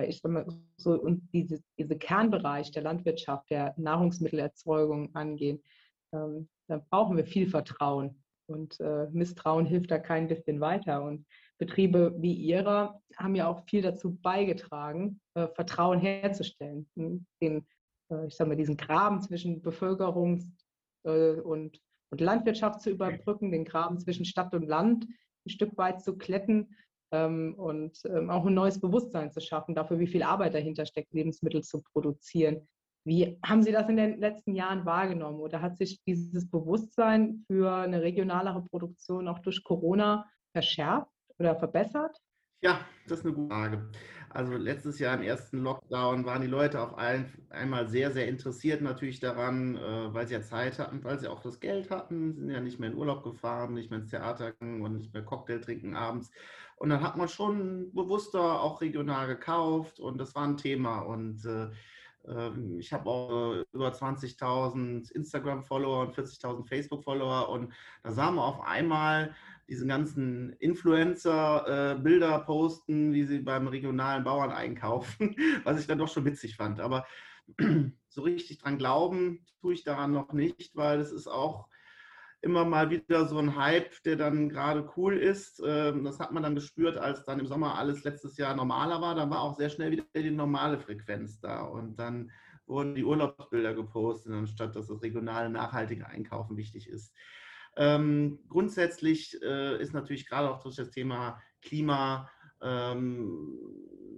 ich 0.00 0.20
sag 0.20 0.32
mal, 0.32 0.46
so 0.76 0.92
und 0.92 1.28
diese, 1.32 1.62
diese 1.78 1.96
Kernbereich 1.96 2.70
der 2.70 2.82
Landwirtschaft, 2.82 3.50
der 3.50 3.74
Nahrungsmittelerzeugung 3.76 5.14
angehen. 5.14 5.62
Ähm, 6.12 6.48
dann 6.68 6.84
brauchen 6.90 7.16
wir 7.16 7.24
viel 7.24 7.48
Vertrauen. 7.48 8.22
Und 8.46 8.80
äh, 8.80 9.06
Misstrauen 9.10 9.66
hilft 9.66 9.90
da 9.90 9.98
kein 9.98 10.28
bisschen 10.28 10.60
weiter. 10.60 11.02
Und 11.02 11.26
Betriebe 11.58 12.14
wie 12.18 12.34
Ihrer 12.34 13.00
haben 13.16 13.34
ja 13.34 13.48
auch 13.48 13.64
viel 13.68 13.82
dazu 13.82 14.16
beigetragen, 14.16 15.20
äh, 15.34 15.48
Vertrauen 15.54 16.00
herzustellen. 16.00 16.88
Den, 16.96 17.66
äh, 18.10 18.26
ich 18.26 18.34
sag 18.34 18.48
mal, 18.48 18.56
diesen 18.56 18.76
Graben 18.76 19.20
zwischen 19.20 19.62
Bevölkerung 19.62 20.52
äh, 21.04 21.40
und 21.40 21.80
und 22.12 22.20
Landwirtschaft 22.20 22.82
zu 22.82 22.90
überbrücken, 22.90 23.50
den 23.50 23.64
Graben 23.64 23.98
zwischen 23.98 24.26
Stadt 24.26 24.54
und 24.54 24.68
Land 24.68 25.06
ein 25.46 25.50
Stück 25.50 25.76
weit 25.78 26.02
zu 26.02 26.16
kletten 26.16 26.76
und 27.12 27.98
ähm, 28.06 28.30
auch 28.30 28.46
ein 28.46 28.54
neues 28.54 28.80
Bewusstsein 28.80 29.30
zu 29.30 29.40
schaffen 29.40 29.74
dafür, 29.74 29.98
wie 29.98 30.06
viel 30.06 30.22
Arbeit 30.22 30.54
dahinter 30.54 30.86
steckt, 30.86 31.12
Lebensmittel 31.12 31.62
zu 31.62 31.82
produzieren. 31.82 32.66
Wie 33.04 33.38
haben 33.44 33.62
Sie 33.62 33.72
das 33.72 33.88
in 33.88 33.96
den 33.96 34.18
letzten 34.18 34.54
Jahren 34.54 34.86
wahrgenommen? 34.86 35.40
Oder 35.40 35.60
hat 35.60 35.76
sich 35.76 36.02
dieses 36.04 36.48
Bewusstsein 36.48 37.44
für 37.48 37.72
eine 37.72 38.00
regionalere 38.00 38.62
Produktion 38.62 39.28
auch 39.28 39.40
durch 39.40 39.64
Corona 39.64 40.26
verschärft 40.52 41.10
oder 41.38 41.56
verbessert? 41.56 42.16
Ja, 42.62 42.86
das 43.08 43.20
ist 43.20 43.24
eine 43.26 43.34
gute 43.34 43.48
Frage. 43.54 43.90
Also 44.30 44.56
letztes 44.56 44.98
Jahr 45.00 45.16
im 45.16 45.22
ersten 45.22 45.58
Lockdown 45.58 46.24
waren 46.24 46.42
die 46.42 46.48
Leute 46.48 46.80
auf 46.80 46.94
ein, 46.94 47.30
einmal 47.50 47.88
sehr, 47.88 48.12
sehr 48.12 48.28
interessiert 48.28 48.80
natürlich 48.82 49.18
daran, 49.20 49.76
äh, 49.76 50.14
weil 50.14 50.26
sie 50.28 50.34
ja 50.34 50.42
Zeit 50.42 50.78
hatten, 50.78 51.02
weil 51.04 51.18
sie 51.18 51.28
auch 51.28 51.40
das 51.40 51.60
Geld 51.60 51.90
hatten, 51.90 52.34
sind 52.36 52.50
ja 52.50 52.60
nicht 52.60 52.78
mehr 52.78 52.90
in 52.90 52.96
Urlaub 52.96 53.24
gefahren, 53.24 53.74
nicht 53.74 53.90
mehr 53.90 53.98
ins 53.98 54.10
Theater 54.10 54.54
und 54.60 54.96
nicht 54.96 55.12
mehr 55.12 55.24
Cocktail 55.24 55.58
trinken 55.60 55.96
abends. 55.96 56.30
Und 56.76 56.90
dann 56.90 57.02
hat 57.02 57.16
man 57.16 57.28
schon 57.28 57.92
bewusster 57.92 58.60
auch 58.62 58.80
regional 58.80 59.26
gekauft 59.26 60.00
und 60.00 60.18
das 60.18 60.34
war 60.34 60.44
ein 60.44 60.56
Thema. 60.56 61.00
Und 61.00 61.44
äh, 61.44 61.70
ähm, 62.26 62.78
ich 62.78 62.92
habe 62.92 63.08
auch 63.10 63.54
äh, 63.54 63.64
über 63.72 63.92
20.000 63.92 65.10
Instagram-Follower 65.12 66.02
und 66.02 66.14
40.000 66.14 66.66
Facebook-Follower 66.66 67.48
und 67.48 67.72
da 68.02 68.12
sah 68.12 68.30
man 68.30 68.44
auf 68.44 68.60
einmal, 68.62 69.34
diesen 69.72 69.88
ganzen 69.88 70.52
Influencer 70.58 71.94
äh, 71.94 71.98
Bilder 71.98 72.40
posten, 72.40 73.14
wie 73.14 73.24
sie 73.24 73.38
beim 73.38 73.68
regionalen 73.68 74.22
Bauern 74.22 74.50
einkaufen, 74.50 75.34
was 75.64 75.80
ich 75.80 75.86
dann 75.86 75.96
doch 75.96 76.12
schon 76.12 76.26
witzig 76.26 76.56
fand. 76.56 76.78
Aber 76.78 77.06
so 78.08 78.20
richtig 78.20 78.58
dran 78.58 78.76
glauben 78.76 79.46
tue 79.62 79.72
ich 79.72 79.82
daran 79.82 80.12
noch 80.12 80.34
nicht, 80.34 80.76
weil 80.76 81.00
es 81.00 81.10
ist 81.10 81.26
auch 81.26 81.68
immer 82.42 82.66
mal 82.66 82.90
wieder 82.90 83.24
so 83.24 83.38
ein 83.38 83.56
Hype, 83.56 84.02
der 84.02 84.16
dann 84.16 84.50
gerade 84.50 84.90
cool 84.98 85.16
ist. 85.16 85.62
Ähm, 85.64 86.04
das 86.04 86.20
hat 86.20 86.32
man 86.32 86.42
dann 86.42 86.54
gespürt, 86.54 86.98
als 86.98 87.24
dann 87.24 87.40
im 87.40 87.46
Sommer 87.46 87.78
alles 87.78 88.04
letztes 88.04 88.36
Jahr 88.36 88.54
normaler 88.54 89.00
war. 89.00 89.14
Dann 89.14 89.30
war 89.30 89.40
auch 89.40 89.56
sehr 89.56 89.70
schnell 89.70 89.90
wieder 89.90 90.04
die 90.14 90.30
normale 90.30 90.78
Frequenz 90.78 91.40
da. 91.40 91.62
Und 91.62 91.98
dann 91.98 92.30
wurden 92.66 92.94
die 92.94 93.04
Urlaubsbilder 93.04 93.72
gepostet, 93.72 94.34
anstatt 94.34 94.76
dass 94.76 94.88
das 94.88 95.02
regionale, 95.02 95.48
nachhaltige 95.48 96.06
Einkaufen 96.06 96.58
wichtig 96.58 96.90
ist. 96.90 97.14
Ähm, 97.76 98.38
grundsätzlich 98.48 99.40
äh, 99.42 99.80
ist 99.80 99.94
natürlich 99.94 100.26
gerade 100.26 100.50
auch 100.50 100.62
durch 100.62 100.76
das 100.76 100.90
Thema 100.90 101.40
Klima, 101.62 102.30
ähm, 102.60 103.58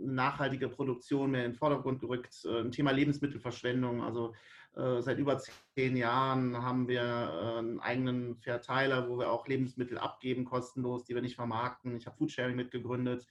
nachhaltige 0.00 0.68
Produktion 0.68 1.30
mehr 1.30 1.44
in 1.44 1.52
den 1.52 1.58
Vordergrund 1.58 2.00
gerückt. 2.00 2.44
Äh, 2.44 2.68
Thema 2.70 2.90
Lebensmittelverschwendung. 2.90 4.02
Also 4.02 4.34
äh, 4.76 5.00
seit 5.00 5.18
über 5.18 5.38
zehn 5.38 5.96
Jahren 5.96 6.62
haben 6.62 6.88
wir 6.88 7.02
äh, 7.02 7.58
einen 7.58 7.80
eigenen 7.80 8.36
Verteiler, 8.36 9.08
wo 9.08 9.18
wir 9.18 9.30
auch 9.30 9.46
Lebensmittel 9.46 9.98
abgeben, 9.98 10.44
kostenlos, 10.44 11.04
die 11.04 11.14
wir 11.14 11.22
nicht 11.22 11.36
vermarkten. 11.36 11.96
Ich 11.96 12.06
habe 12.06 12.16
Foodsharing 12.16 12.56
mitgegründet. 12.56 13.26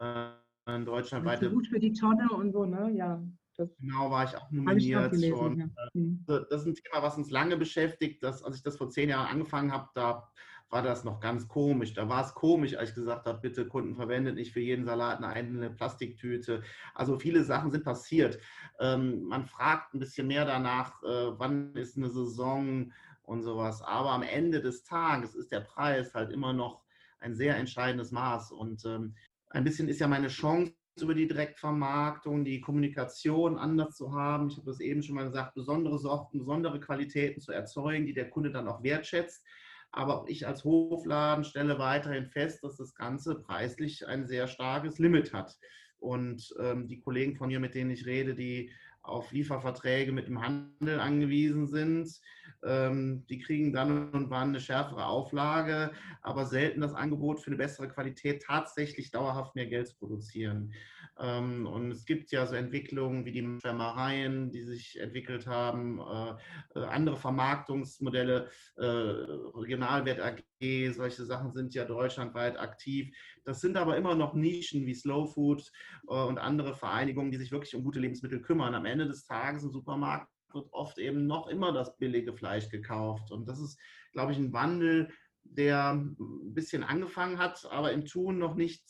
Äh, 0.00 0.30
in 0.66 0.84
Deutschland 0.84 1.24
weiter. 1.24 1.48
Gut 1.48 1.66
für 1.66 1.78
die 1.78 1.92
Tonne 1.92 2.28
und 2.30 2.52
so, 2.52 2.66
ne? 2.66 2.90
Ja. 2.92 3.22
Das 3.58 3.76
genau, 3.80 4.10
war 4.10 4.24
ich 4.24 4.36
auch 4.36 4.50
nominiert. 4.52 5.12
Ich 5.12 5.20
gelesen, 5.20 5.58
ja. 5.58 5.84
Äh, 5.84 5.98
mhm. 5.98 6.24
Das 6.26 6.60
ist 6.62 6.66
ein 6.66 6.74
Thema, 6.74 7.02
was 7.02 7.16
uns 7.16 7.30
lange 7.30 7.56
beschäftigt. 7.56 8.22
Dass, 8.22 8.42
als 8.42 8.56
ich 8.56 8.62
das 8.62 8.76
vor 8.76 8.88
zehn 8.88 9.08
Jahren 9.08 9.26
angefangen 9.26 9.72
habe, 9.72 9.88
da 9.94 10.30
war 10.70 10.82
das 10.82 11.02
noch 11.02 11.18
ganz 11.18 11.48
komisch. 11.48 11.92
Da 11.94 12.08
war 12.08 12.24
es 12.24 12.34
komisch, 12.34 12.76
als 12.76 12.90
ich 12.90 12.94
gesagt 12.94 13.26
habe, 13.26 13.40
bitte 13.40 13.66
Kunden 13.66 13.96
verwendet 13.96 14.36
nicht 14.36 14.52
für 14.52 14.60
jeden 14.60 14.84
Salat 14.84 15.18
eine 15.18 15.28
eigene 15.28 15.70
Plastiktüte. 15.70 16.62
Also 16.94 17.18
viele 17.18 17.42
Sachen 17.42 17.72
sind 17.72 17.84
passiert. 17.84 18.38
Ähm, 18.78 19.24
man 19.24 19.44
fragt 19.44 19.94
ein 19.94 19.98
bisschen 19.98 20.28
mehr 20.28 20.44
danach, 20.44 21.02
äh, 21.02 21.38
wann 21.38 21.74
ist 21.74 21.96
eine 21.96 22.10
Saison 22.10 22.92
und 23.22 23.42
sowas. 23.42 23.82
Aber 23.82 24.10
am 24.10 24.22
Ende 24.22 24.60
des 24.60 24.84
Tages 24.84 25.34
ist 25.34 25.50
der 25.50 25.60
Preis 25.60 26.14
halt 26.14 26.30
immer 26.30 26.52
noch 26.52 26.84
ein 27.18 27.34
sehr 27.34 27.56
entscheidendes 27.56 28.12
Maß. 28.12 28.52
Und 28.52 28.84
ähm, 28.84 29.16
ein 29.50 29.64
bisschen 29.64 29.88
ist 29.88 30.00
ja 30.00 30.06
meine 30.06 30.28
Chance, 30.28 30.74
über 31.02 31.14
die 31.14 31.28
Direktvermarktung, 31.28 32.44
die 32.44 32.60
Kommunikation 32.60 33.58
anders 33.58 33.96
zu 33.96 34.12
haben. 34.12 34.48
Ich 34.48 34.56
habe 34.56 34.66
das 34.66 34.80
eben 34.80 35.02
schon 35.02 35.14
mal 35.14 35.24
gesagt, 35.24 35.54
besondere 35.54 35.98
Sorten, 35.98 36.38
besondere 36.38 36.80
Qualitäten 36.80 37.40
zu 37.40 37.52
erzeugen, 37.52 38.06
die 38.06 38.14
der 38.14 38.30
Kunde 38.30 38.50
dann 38.50 38.68
auch 38.68 38.82
wertschätzt. 38.82 39.44
Aber 39.90 40.20
auch 40.20 40.26
ich 40.26 40.46
als 40.46 40.64
Hofladen 40.64 41.44
stelle 41.44 41.78
weiterhin 41.78 42.26
fest, 42.26 42.62
dass 42.62 42.76
das 42.76 42.94
Ganze 42.94 43.36
preislich 43.36 44.06
ein 44.06 44.26
sehr 44.26 44.46
starkes 44.46 44.98
Limit 44.98 45.32
hat. 45.32 45.56
Und 45.98 46.54
ähm, 46.60 46.86
die 46.86 47.00
Kollegen 47.00 47.36
von 47.36 47.48
mir, 47.48 47.58
mit 47.58 47.74
denen 47.74 47.90
ich 47.90 48.06
rede, 48.06 48.34
die 48.34 48.70
auf 49.08 49.32
Lieferverträge 49.32 50.12
mit 50.12 50.28
dem 50.28 50.40
Handel 50.40 51.00
angewiesen 51.00 51.66
sind. 51.66 52.20
Ähm, 52.64 53.24
die 53.28 53.38
kriegen 53.38 53.72
dann 53.72 54.10
und 54.10 54.30
wann 54.30 54.48
eine 54.48 54.60
schärfere 54.60 55.06
Auflage, 55.06 55.92
aber 56.22 56.44
selten 56.44 56.80
das 56.80 56.94
Angebot 56.94 57.40
für 57.40 57.48
eine 57.48 57.56
bessere 57.56 57.88
Qualität, 57.88 58.42
tatsächlich 58.42 59.10
dauerhaft 59.10 59.54
mehr 59.54 59.66
Geld 59.66 59.88
zu 59.88 59.96
produzieren. 59.96 60.72
Ähm, 61.20 61.66
und 61.66 61.90
es 61.90 62.04
gibt 62.04 62.30
ja 62.30 62.46
so 62.46 62.54
Entwicklungen 62.54 63.24
wie 63.24 63.32
die 63.32 63.58
Schwärmereien, 63.60 64.50
die 64.50 64.62
sich 64.62 64.98
entwickelt 65.00 65.46
haben, 65.46 66.00
äh, 66.00 66.78
äh, 66.78 66.84
andere 66.84 67.16
Vermarktungsmodelle, 67.16 68.50
äh, 68.76 68.84
Regionalwert 68.84 70.20
AG, 70.20 70.92
solche 70.92 71.24
Sachen 71.24 71.52
sind 71.52 71.74
ja 71.74 71.84
deutschlandweit 71.84 72.58
aktiv. 72.58 73.14
Das 73.44 73.60
sind 73.60 73.76
aber 73.76 73.96
immer 73.96 74.14
noch 74.14 74.34
Nischen 74.34 74.86
wie 74.86 74.94
Slow 74.94 75.26
Food 75.32 75.70
und 76.06 76.38
andere 76.38 76.74
Vereinigungen, 76.74 77.30
die 77.30 77.38
sich 77.38 77.52
wirklich 77.52 77.74
um 77.76 77.84
gute 77.84 78.00
Lebensmittel 78.00 78.42
kümmern. 78.42 78.74
Am 78.74 78.84
Ende 78.84 78.97
des 79.06 79.24
Tages 79.24 79.62
im 79.62 79.70
Supermarkt 79.70 80.28
wird 80.52 80.68
oft 80.72 80.98
eben 80.98 81.26
noch 81.26 81.48
immer 81.48 81.72
das 81.72 81.96
billige 81.98 82.32
Fleisch 82.32 82.68
gekauft. 82.70 83.30
Und 83.30 83.48
das 83.48 83.60
ist, 83.60 83.78
glaube 84.12 84.32
ich, 84.32 84.38
ein 84.38 84.52
Wandel, 84.52 85.10
der 85.44 85.92
ein 85.92 86.16
bisschen 86.54 86.84
angefangen 86.84 87.38
hat, 87.38 87.66
aber 87.70 87.92
im 87.92 88.04
Tun 88.04 88.38
noch 88.38 88.54
nicht 88.54 88.82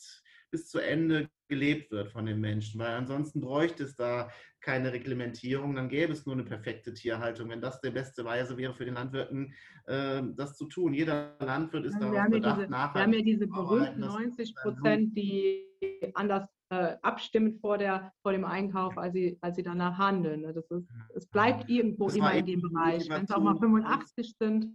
bis 0.51 0.67
zu 0.67 0.79
Ende 0.79 1.29
gelebt 1.47 1.91
wird 1.91 2.11
von 2.11 2.25
den 2.25 2.39
Menschen, 2.39 2.79
weil 2.79 2.91
ansonsten 2.91 3.41
bräuchte 3.41 3.83
es 3.83 3.95
da 3.95 4.29
keine 4.61 4.91
Reglementierung, 4.91 5.75
dann 5.75 5.89
gäbe 5.89 6.13
es 6.13 6.25
nur 6.25 6.35
eine 6.35 6.43
perfekte 6.43 6.93
Tierhaltung, 6.93 7.49
wenn 7.49 7.61
das 7.61 7.79
die 7.81 7.91
beste 7.91 8.25
Weise 8.25 8.57
wäre 8.57 8.73
für 8.73 8.85
den 8.85 8.95
Landwirten, 8.95 9.53
äh, 9.85 10.21
das 10.35 10.57
zu 10.57 10.65
tun. 10.65 10.93
Jeder 10.93 11.35
Landwirt 11.39 11.85
ist 11.85 11.99
darauf 11.99 12.15
ja 12.15 12.27
bedacht, 12.27 12.61
diese, 12.61 12.69
nachhaltig 12.69 12.95
Wir 12.95 13.03
haben 13.03 13.13
ja 13.13 13.21
diese 13.21 13.47
berühmten 13.47 13.99
90 13.99 14.55
Prozent, 14.55 15.17
die 15.17 15.65
anders 16.13 16.47
äh, 16.69 16.97
abstimmen 17.01 17.59
vor, 17.59 17.77
der, 17.77 18.13
vor 18.21 18.31
dem 18.31 18.45
Einkauf, 18.45 18.97
als 18.97 19.13
sie, 19.13 19.37
als 19.41 19.55
sie 19.55 19.63
danach 19.63 19.97
handeln. 19.97 20.41
Ne? 20.41 20.53
Das 20.53 20.69
ist, 20.69 20.87
es 21.15 21.25
bleibt 21.25 21.69
irgendwo 21.69 22.05
das 22.07 22.15
immer 22.15 22.33
in 22.33 22.45
dem 22.45 22.61
Bereich. 22.61 23.09
Wenn 23.09 23.23
es 23.23 23.31
auch 23.31 23.41
mal 23.41 23.57
85 23.57 24.35
sind, 24.37 24.67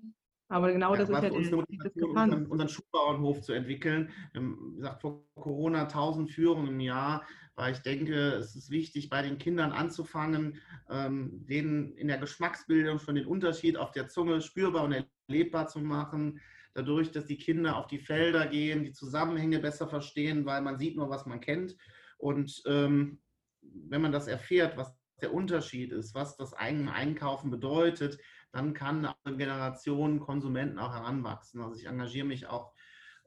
aber 0.48 0.72
genau 0.72 0.92
ja, 0.92 1.00
das 1.00 1.08
ist 1.08 1.22
ja 1.22 1.30
die 1.30 1.78
Diskrepanz. 1.78 2.32
Unseren, 2.32 2.46
unseren 2.46 2.68
Schuhbauernhof 2.68 3.40
zu 3.40 3.52
entwickeln. 3.52 4.10
Wie 4.34 4.76
gesagt, 4.76 5.00
vor 5.00 5.24
Corona 5.34 5.82
1000 5.82 6.30
Führungen 6.30 6.68
im 6.68 6.80
Jahr, 6.80 7.24
weil 7.56 7.72
ich 7.72 7.80
denke, 7.80 8.34
es 8.34 8.54
ist 8.54 8.70
wichtig, 8.70 9.08
bei 9.08 9.22
den 9.22 9.38
Kindern 9.38 9.72
anzufangen, 9.72 10.60
ähm, 10.90 11.46
denen 11.46 11.92
in 11.96 12.08
der 12.08 12.18
Geschmacksbildung 12.18 12.98
schon 12.98 13.14
den 13.14 13.26
Unterschied 13.26 13.76
auf 13.76 13.92
der 13.92 14.08
Zunge 14.08 14.40
spürbar 14.40 14.84
und 14.84 15.04
erlebbar 15.28 15.68
zu 15.68 15.80
machen. 15.80 16.40
Dadurch, 16.74 17.12
dass 17.12 17.26
die 17.26 17.38
Kinder 17.38 17.76
auf 17.76 17.86
die 17.86 17.98
Felder 17.98 18.46
gehen, 18.46 18.82
die 18.82 18.92
Zusammenhänge 18.92 19.60
besser 19.60 19.88
verstehen, 19.88 20.44
weil 20.44 20.60
man 20.60 20.76
sieht 20.76 20.96
nur, 20.96 21.08
was 21.08 21.24
man 21.24 21.40
kennt. 21.40 21.76
Und 22.18 22.62
ähm, 22.66 23.20
wenn 23.62 24.02
man 24.02 24.12
das 24.12 24.26
erfährt, 24.26 24.76
was 24.76 24.92
der 25.22 25.32
Unterschied 25.32 25.92
ist, 25.92 26.14
was 26.14 26.36
das 26.36 26.52
eigene 26.52 26.92
Einkaufen 26.92 27.50
bedeutet, 27.50 28.18
dann 28.52 28.74
kann 28.74 29.06
eine 29.24 29.36
Generation 29.36 30.20
Konsumenten 30.20 30.78
auch 30.78 30.92
heranwachsen. 30.92 31.60
Also 31.60 31.76
ich 31.76 31.86
engagiere 31.86 32.26
mich 32.26 32.46
auch 32.46 32.72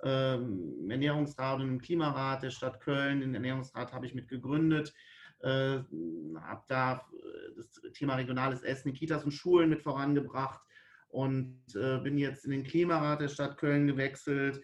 ähm, 0.04 0.76
im 0.82 0.92
Ernährungsrat 0.92 1.60
und 1.62 1.70
im 1.70 1.82
Klimarat 1.82 2.44
der 2.44 2.52
Stadt 2.52 2.82
Köln. 2.82 3.22
Den 3.22 3.34
Ernährungsrat 3.34 3.94
habe 3.94 4.06
ich 4.06 4.14
mit 4.14 4.28
gegründet. 4.28 4.94
Äh, 5.40 5.80
habe 6.42 6.64
da 6.68 7.06
äh, 7.14 7.56
das 7.56 7.72
Thema 7.94 8.16
regionales 8.16 8.64
Essen 8.64 8.90
in 8.90 8.96
Kitas 8.96 9.24
und 9.24 9.32
Schulen 9.32 9.70
mit 9.70 9.82
vorangebracht 9.82 10.62
und 11.18 11.60
äh, 11.76 11.98
bin 11.98 12.18
jetzt 12.18 12.46
in 12.46 12.52
den 12.52 12.64
Klimarat 12.64 13.22
der 13.22 13.28
Stadt 13.28 13.58
Köln 13.58 13.88
gewechselt, 13.88 14.62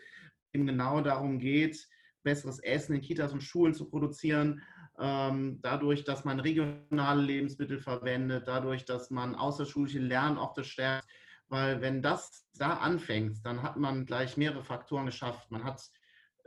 dem 0.53 0.67
genau 0.67 1.01
darum 1.01 1.39
geht, 1.39 1.87
besseres 2.21 2.59
Essen 2.59 2.95
in 2.95 3.01
Kitas 3.01 3.33
und 3.33 3.41
Schulen 3.41 3.73
zu 3.73 3.89
produzieren 3.89 4.61
ähm, 4.99 5.59
dadurch, 5.61 6.03
dass 6.03 6.23
man 6.23 6.39
regionale 6.39 7.21
Lebensmittel 7.21 7.79
verwendet, 7.79 8.47
dadurch, 8.47 8.85
dass 8.85 9.09
man 9.09 9.35
außerschulische 9.35 9.99
Lernorte 9.99 10.63
stärkt, 10.63 11.07
weil 11.47 11.81
wenn 11.81 12.01
das 12.01 12.45
da 12.53 12.75
anfängt, 12.75 13.43
dann 13.43 13.63
hat 13.63 13.77
man 13.77 14.05
gleich 14.05 14.37
mehrere 14.37 14.63
Faktoren 14.63 15.07
geschafft. 15.07 15.49
Man 15.49 15.63
hat 15.63 15.81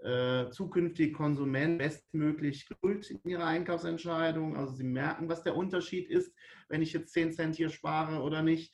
äh, 0.02 0.48
zukünftige 0.50 1.12
Konsumenten 1.12 1.78
bestmöglich 1.78 2.68
Geduld 2.68 3.10
in 3.10 3.20
ihrer 3.24 3.46
Einkaufsentscheidung. 3.46 4.56
Also 4.56 4.74
sie 4.74 4.84
merken, 4.84 5.28
was 5.28 5.42
der 5.42 5.56
Unterschied 5.56 6.08
ist, 6.08 6.32
wenn 6.68 6.82
ich 6.82 6.92
jetzt 6.92 7.12
10 7.12 7.32
Cent 7.32 7.56
hier 7.56 7.70
spare 7.70 8.22
oder 8.22 8.42
nicht, 8.42 8.72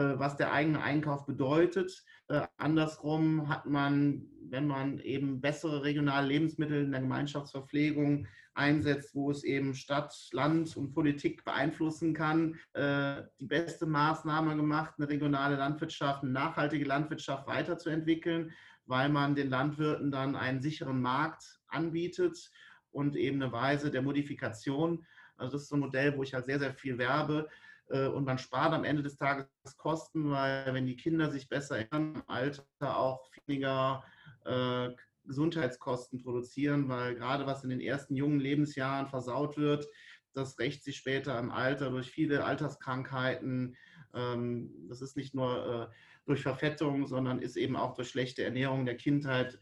was 0.00 0.36
der 0.36 0.52
eigene 0.52 0.82
Einkauf 0.82 1.26
bedeutet. 1.26 2.04
Äh, 2.28 2.42
andersrum 2.56 3.48
hat 3.48 3.66
man, 3.66 4.26
wenn 4.48 4.66
man 4.66 4.98
eben 5.00 5.40
bessere 5.40 5.82
regionale 5.82 6.26
Lebensmittel 6.26 6.84
in 6.84 6.92
der 6.92 7.00
Gemeinschaftsverpflegung 7.00 8.26
einsetzt, 8.54 9.14
wo 9.14 9.30
es 9.30 9.44
eben 9.44 9.74
Stadt, 9.74 10.14
Land 10.32 10.76
und 10.76 10.92
Politik 10.92 11.44
beeinflussen 11.44 12.12
kann, 12.12 12.58
äh, 12.74 13.22
die 13.40 13.46
beste 13.46 13.86
Maßnahme 13.86 14.56
gemacht, 14.56 14.94
eine 14.98 15.08
regionale 15.08 15.56
Landwirtschaft, 15.56 16.22
eine 16.22 16.32
nachhaltige 16.32 16.84
Landwirtschaft 16.84 17.46
weiterzuentwickeln 17.46 18.52
weil 18.86 19.08
man 19.08 19.34
den 19.34 19.50
Landwirten 19.50 20.10
dann 20.10 20.36
einen 20.36 20.60
sicheren 20.60 21.00
Markt 21.00 21.60
anbietet 21.68 22.50
und 22.90 23.16
eben 23.16 23.42
eine 23.42 23.52
Weise 23.52 23.90
der 23.90 24.02
Modifikation. 24.02 25.06
Also 25.36 25.52
das 25.52 25.62
ist 25.62 25.68
so 25.68 25.76
ein 25.76 25.80
Modell, 25.80 26.16
wo 26.16 26.22
ich 26.22 26.34
halt 26.34 26.46
sehr, 26.46 26.58
sehr 26.58 26.74
viel 26.74 26.98
werbe. 26.98 27.48
Äh, 27.88 28.06
und 28.06 28.24
man 28.24 28.38
spart 28.38 28.72
am 28.72 28.84
Ende 28.84 29.02
des 29.02 29.16
Tages 29.16 29.46
Kosten, 29.76 30.30
weil 30.30 30.72
wenn 30.74 30.86
die 30.86 30.96
Kinder 30.96 31.30
sich 31.30 31.48
besser 31.48 31.78
erinnern, 31.78 32.14
im 32.16 32.22
Alter 32.26 32.64
auch 32.80 33.30
weniger 33.46 34.04
äh, 34.44 34.90
Gesundheitskosten 35.24 36.22
produzieren, 36.22 36.88
weil 36.88 37.14
gerade 37.14 37.46
was 37.46 37.64
in 37.64 37.70
den 37.70 37.80
ersten 37.80 38.16
jungen 38.16 38.40
Lebensjahren 38.40 39.06
versaut 39.06 39.56
wird, 39.56 39.86
das 40.34 40.58
rächt 40.58 40.82
sich 40.82 40.96
später 40.96 41.38
im 41.38 41.50
Alter 41.50 41.90
durch 41.90 42.10
viele 42.10 42.44
Alterskrankheiten. 42.44 43.76
Ähm, 44.14 44.70
das 44.88 45.02
ist 45.02 45.16
nicht 45.16 45.34
nur 45.34 45.90
äh, 45.90 45.94
durch 46.24 46.42
Verfettung, 46.42 47.06
sondern 47.06 47.40
ist 47.40 47.56
eben 47.56 47.76
auch 47.76 47.94
durch 47.94 48.08
schlechte 48.08 48.42
Ernährung 48.44 48.86
der 48.86 48.96
Kindheit, 48.96 49.58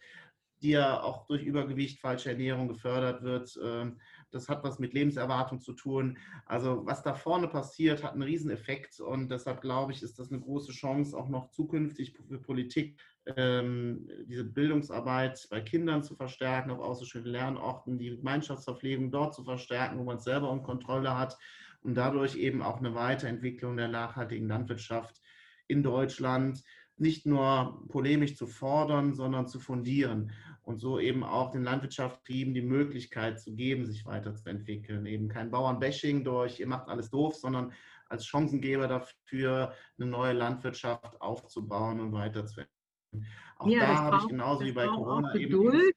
die 0.63 0.71
ja 0.71 1.01
auch 1.01 1.27
durch 1.27 1.43
Übergewicht, 1.43 2.01
falsche 2.01 2.31
Ernährung 2.31 2.69
gefördert 2.69 3.23
wird. 3.23 3.59
Ähm, 3.63 4.01
das 4.31 4.49
hat 4.49 4.65
was 4.65 4.79
mit 4.79 4.95
Lebenserwartung 4.95 5.61
zu 5.61 5.73
tun. 5.73 6.19
Also 6.47 6.87
was 6.87 7.03
da 7.03 7.15
vorne 7.15 7.49
passiert, 7.49 8.03
hat 8.03 8.13
einen 8.13 8.23
Rieseneffekt 8.23 9.01
und 9.01 9.31
deshalb 9.31 9.61
glaube 9.61 9.93
ich, 9.93 10.03
ist 10.03 10.19
das 10.19 10.31
eine 10.31 10.41
große 10.41 10.73
Chance, 10.73 11.17
auch 11.17 11.29
noch 11.29 11.51
zukünftig 11.51 12.17
für 12.29 12.39
Politik 12.39 13.01
ähm, 13.37 14.09
diese 14.27 14.45
Bildungsarbeit 14.45 15.47
bei 15.51 15.61
Kindern 15.61 16.03
zu 16.03 16.15
verstärken, 16.15 16.71
auf 16.71 16.81
außerschulischen 16.81 17.33
Lernorten, 17.33 17.99
die 17.99 18.17
Gemeinschaftsverpflegung 18.17 19.11
dort 19.11 19.35
zu 19.35 19.45
verstärken, 19.45 19.99
wo 19.99 20.05
man 20.05 20.17
es 20.17 20.25
selber 20.25 20.53
in 20.53 20.63
Kontrolle 20.63 21.17
hat 21.17 21.37
und 21.83 21.95
dadurch 21.95 22.37
eben 22.37 22.63
auch 22.63 22.79
eine 22.79 22.95
Weiterentwicklung 22.95 23.77
der 23.77 23.89
nachhaltigen 23.89 24.49
Landwirtschaft 24.49 25.21
in 25.67 25.83
Deutschland 25.83 26.63
nicht 26.97 27.25
nur 27.25 27.83
polemisch 27.89 28.37
zu 28.37 28.47
fordern, 28.47 29.15
sondern 29.15 29.49
zu 29.49 29.59
fundieren 29.59 30.33
und 30.71 30.79
so 30.79 30.99
eben 30.99 31.25
auch 31.25 31.51
den 31.51 31.65
Landwirtschaftstrieben 31.65 32.55
die 32.55 32.63
Möglichkeit 32.63 33.41
zu 33.41 33.55
geben, 33.55 33.85
sich 33.87 34.07
weiterzuentwickeln. 34.07 35.05
Eben 35.05 35.29
kein 35.29 35.51
Bauernbashing 35.51 36.25
durch, 36.25 36.61
ihr 36.61 36.67
macht 36.67 36.89
alles 36.89 37.11
doof, 37.11 37.35
sondern 37.35 37.73
als 38.09 38.27
Chancengeber 38.27 38.89
dafür, 38.89 39.75
eine 39.99 40.09
neue 40.09 40.33
Landwirtschaft 40.33 41.21
aufzubauen 41.21 42.01
und 42.01 42.13
weiterzuentwickeln. 42.13 43.27
Auch 43.59 43.67
ja, 43.67 43.81
da 43.81 43.97
habe 43.97 44.17
ich 44.23 44.29
genauso 44.29 44.65
wie 44.65 44.73
bei 44.73 44.87
Corona 44.87 45.33
Geduld. 45.33 45.75
Eben 45.75 45.93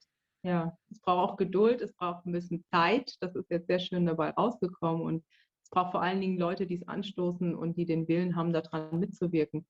ja, 0.45 0.77
es 0.89 0.99
braucht 0.99 1.31
auch 1.31 1.37
Geduld, 1.37 1.81
es 1.81 1.93
braucht 1.93 2.25
ein 2.25 2.33
bisschen 2.33 2.63
Zeit. 2.65 3.15
Das 3.21 3.35
ist 3.35 3.49
jetzt 3.49 3.67
sehr 3.67 3.79
schön 3.79 4.05
dabei 4.05 4.31
rausgekommen 4.31 5.01
und 5.03 5.23
braucht 5.71 5.91
vor 5.91 6.01
allen 6.01 6.19
Dingen 6.19 6.37
Leute, 6.37 6.67
die 6.67 6.75
es 6.75 6.87
anstoßen 6.87 7.55
und 7.55 7.77
die 7.77 7.85
den 7.85 8.07
Willen 8.07 8.35
haben, 8.35 8.53
daran 8.53 8.99
mitzuwirken. 8.99 9.65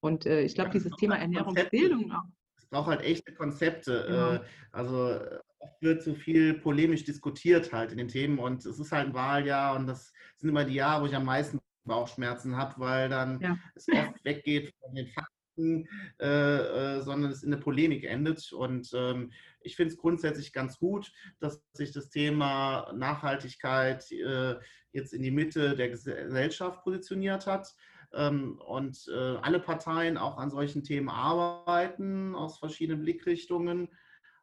Und 0.00 0.26
äh, 0.26 0.42
ich 0.42 0.54
glaube, 0.54 0.70
dieses 0.70 0.92
Thema 0.92 1.16
Ernährungsbildung 1.16 2.12
auch. 2.12 2.24
Es 2.72 2.78
braucht 2.78 2.88
halt 2.88 3.02
echte 3.02 3.34
Konzepte. 3.34 4.04
Genau. 4.08 4.32
Äh, 4.32 4.40
also 4.72 5.20
oft 5.58 5.82
wird 5.82 6.02
zu 6.02 6.14
viel 6.14 6.54
polemisch 6.54 7.04
diskutiert 7.04 7.70
halt 7.70 7.92
in 7.92 7.98
den 7.98 8.08
Themen 8.08 8.38
und 8.38 8.64
es 8.64 8.78
ist 8.78 8.92
halt 8.92 9.08
ein 9.08 9.14
Wahljahr 9.14 9.76
und 9.76 9.86
das 9.86 10.10
sind 10.38 10.48
immer 10.48 10.64
die 10.64 10.76
Jahre, 10.76 11.02
wo 11.02 11.06
ich 11.06 11.14
am 11.14 11.26
meisten 11.26 11.60
Bauchschmerzen 11.84 12.56
habe, 12.56 12.80
weil 12.80 13.10
dann 13.10 13.40
ja. 13.40 13.58
es 13.74 13.86
oft 13.88 14.14
weggeht 14.24 14.72
von 14.80 14.94
den 14.94 15.06
Fakten 15.08 15.86
äh, 16.18 16.96
äh, 16.96 17.02
sondern 17.02 17.30
es 17.30 17.42
in 17.42 17.50
der 17.50 17.58
Polemik 17.58 18.04
endet. 18.04 18.54
Und 18.54 18.90
ähm, 18.94 19.32
ich 19.60 19.76
finde 19.76 19.92
es 19.92 19.98
grundsätzlich 19.98 20.54
ganz 20.54 20.78
gut, 20.78 21.12
dass 21.40 21.62
sich 21.74 21.92
das 21.92 22.08
Thema 22.08 22.90
Nachhaltigkeit 22.96 24.10
äh, 24.12 24.54
jetzt 24.92 25.12
in 25.12 25.22
die 25.22 25.30
Mitte 25.30 25.76
der 25.76 25.90
Gesellschaft 25.90 26.82
positioniert 26.84 27.46
hat. 27.46 27.68
Ähm, 28.14 28.60
und 28.66 29.06
äh, 29.08 29.36
alle 29.42 29.60
Parteien 29.60 30.16
auch 30.16 30.38
an 30.38 30.50
solchen 30.50 30.82
Themen 30.82 31.08
arbeiten 31.08 32.34
aus 32.34 32.58
verschiedenen 32.58 33.02
Blickrichtungen. 33.02 33.88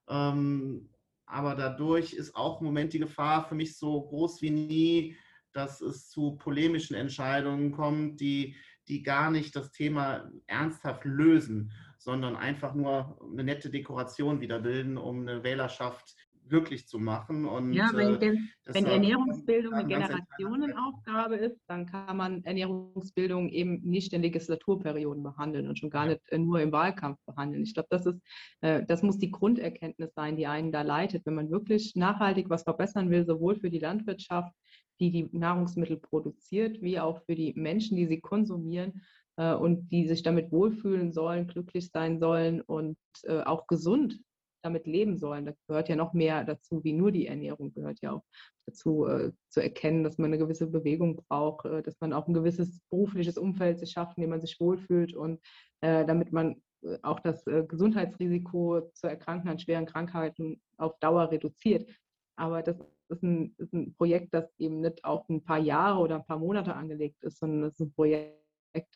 Ähm, 0.08 0.90
aber 1.26 1.56
dadurch 1.56 2.14
ist 2.14 2.36
auch 2.36 2.60
im 2.60 2.66
Moment 2.68 2.94
die 2.94 3.00
Gefahr 3.00 3.48
für 3.48 3.56
mich 3.56 3.78
so 3.78 4.02
groß 4.02 4.42
wie 4.42 4.50
nie, 4.50 5.18
dass 5.54 5.82
es 5.82 6.10
zu 6.10 6.38
polemischen 6.38 6.96
Entscheidungen 6.96 7.72
kommt, 7.72 8.20
die 8.20 8.56
die 8.90 9.04
gar 9.04 9.30
nicht 9.30 9.56
das 9.56 9.72
Thema 9.72 10.30
ernsthaft 10.48 11.06
lösen, 11.06 11.72
sondern 12.00 12.36
einfach 12.36 12.74
nur 12.74 13.20
eine 13.32 13.44
nette 13.44 13.70
Dekoration 13.70 14.42
wieder 14.42 14.60
bilden, 14.60 14.98
um 14.98 15.22
eine 15.22 15.44
Wählerschaft 15.44 16.16
glücklich 16.50 16.88
zu 16.88 17.00
machen. 17.00 17.46
Und, 17.46 17.74
ja, 17.74 17.92
wenn, 17.94 18.22
äh, 18.22 18.38
wenn 18.66 18.86
Ernährungsbildung 18.86 19.74
eine 19.74 19.88
Generationenaufgabe 19.88 21.36
ist, 21.36 21.62
dann 21.68 21.86
kann 21.86 22.18
man 22.18 22.44
Ernährungsbildung 22.44 23.50
eben 23.50 23.82
nicht 23.84 24.12
in 24.14 24.22
Legislaturperioden 24.22 25.24
behandeln 25.24 25.68
und 25.68 25.80
schon 25.80 25.90
gar 25.90 26.08
nicht 26.08 26.22
äh, 26.30 26.38
nur 26.38 26.60
im 26.60 26.72
Wahlkampf 26.72 27.20
behandeln. 27.26 27.64
Ich 27.64 27.74
glaube, 27.74 27.88
das 27.92 28.06
ist, 28.06 28.20
äh, 28.62 28.84
das 28.86 29.04
muss 29.04 29.20
die 29.20 29.32
Grunderkenntnis 29.32 30.14
sein, 30.14 30.36
die 30.36 30.48
einen 30.48 30.72
da 30.72 30.82
leitet. 30.82 31.26
Wenn 31.26 31.36
man 31.36 31.52
wirklich 31.52 31.96
nachhaltig 31.96 32.50
was 32.50 32.64
verbessern 32.64 33.10
will, 33.10 33.26
sowohl 33.26 33.56
für 33.56 33.70
die 33.70 33.80
Landwirtschaft, 33.80 34.54
die 35.00 35.12
die 35.12 35.30
Nahrungsmittel 35.32 35.98
produziert, 35.98 36.82
wie 36.82 37.00
auch 37.00 37.24
für 37.26 37.36
die 37.36 37.54
Menschen, 37.56 37.96
die 37.96 38.08
sie 38.08 38.20
konsumieren 38.20 39.02
und 39.38 39.88
die 39.90 40.06
sich 40.06 40.22
damit 40.24 40.52
wohlfühlen 40.52 41.14
sollen, 41.14 41.48
glücklich 41.48 41.90
sein 41.92 42.20
sollen 42.20 42.60
und 42.60 42.98
auch 43.46 43.68
gesund 43.68 44.20
damit 44.62 44.88
leben 44.88 45.18
sollen. 45.18 45.46
Da 45.46 45.54
gehört 45.68 45.90
ja 45.90 45.96
noch 45.96 46.14
mehr 46.14 46.44
dazu, 46.44 46.84
wie 46.84 46.94
nur 46.94 47.12
die 47.12 47.28
Ernährung 47.28 47.74
gehört 47.74 48.00
ja 48.02 48.14
auch 48.14 48.24
dazu, 48.66 49.06
äh, 49.06 49.32
zu 49.50 49.62
erkennen, 49.62 50.04
dass 50.04 50.18
man 50.18 50.28
eine 50.28 50.38
gewisse 50.38 50.68
Bewegung 50.68 51.18
braucht, 51.28 51.66
äh, 51.66 51.82
dass 51.82 52.00
man 52.00 52.14
auch 52.14 52.28
ein 52.28 52.34
gewisses 52.34 52.80
berufliches 52.90 53.38
Umfeld 53.38 53.80
sich 53.80 53.92
schafft, 53.92 54.18
in 54.18 54.22
dem 54.22 54.30
man 54.32 54.42
sich 54.42 54.60
wohlfühlt 54.60 55.16
und 55.16 55.40
äh, 55.82 56.06
damit 56.06 56.32
man 56.32 56.62
äh, 56.84 56.98
auch 57.02 57.20
das 57.20 57.44
Gesundheitsrisiko 57.46 58.90
zu 58.94 59.08
erkranken 59.08 59.50
an 59.50 59.60
schweren 59.60 59.86
Krankheiten 59.86 60.62
auf 60.78 60.98
Dauer 61.00 61.32
reduziert. 61.32 61.90
Aber 62.36 62.64
das 62.64 62.78
ist 63.10 63.24
ein, 63.24 63.54
ist 63.58 63.74
ein 63.74 63.94
Projekt, 63.96 64.34
das 64.34 64.54
eben 64.60 64.82
nicht 64.82 65.04
auf 65.04 65.28
ein 65.30 65.44
paar 65.44 65.58
Jahre 65.58 66.00
oder 66.00 66.16
ein 66.16 66.26
paar 66.26 66.40
Monate 66.40 66.76
angelegt 66.76 67.24
ist, 67.24 67.40
sondern 67.40 67.70
es 67.70 67.74
ist 67.74 67.88
ein 67.88 67.94
Projekt, 67.94 68.36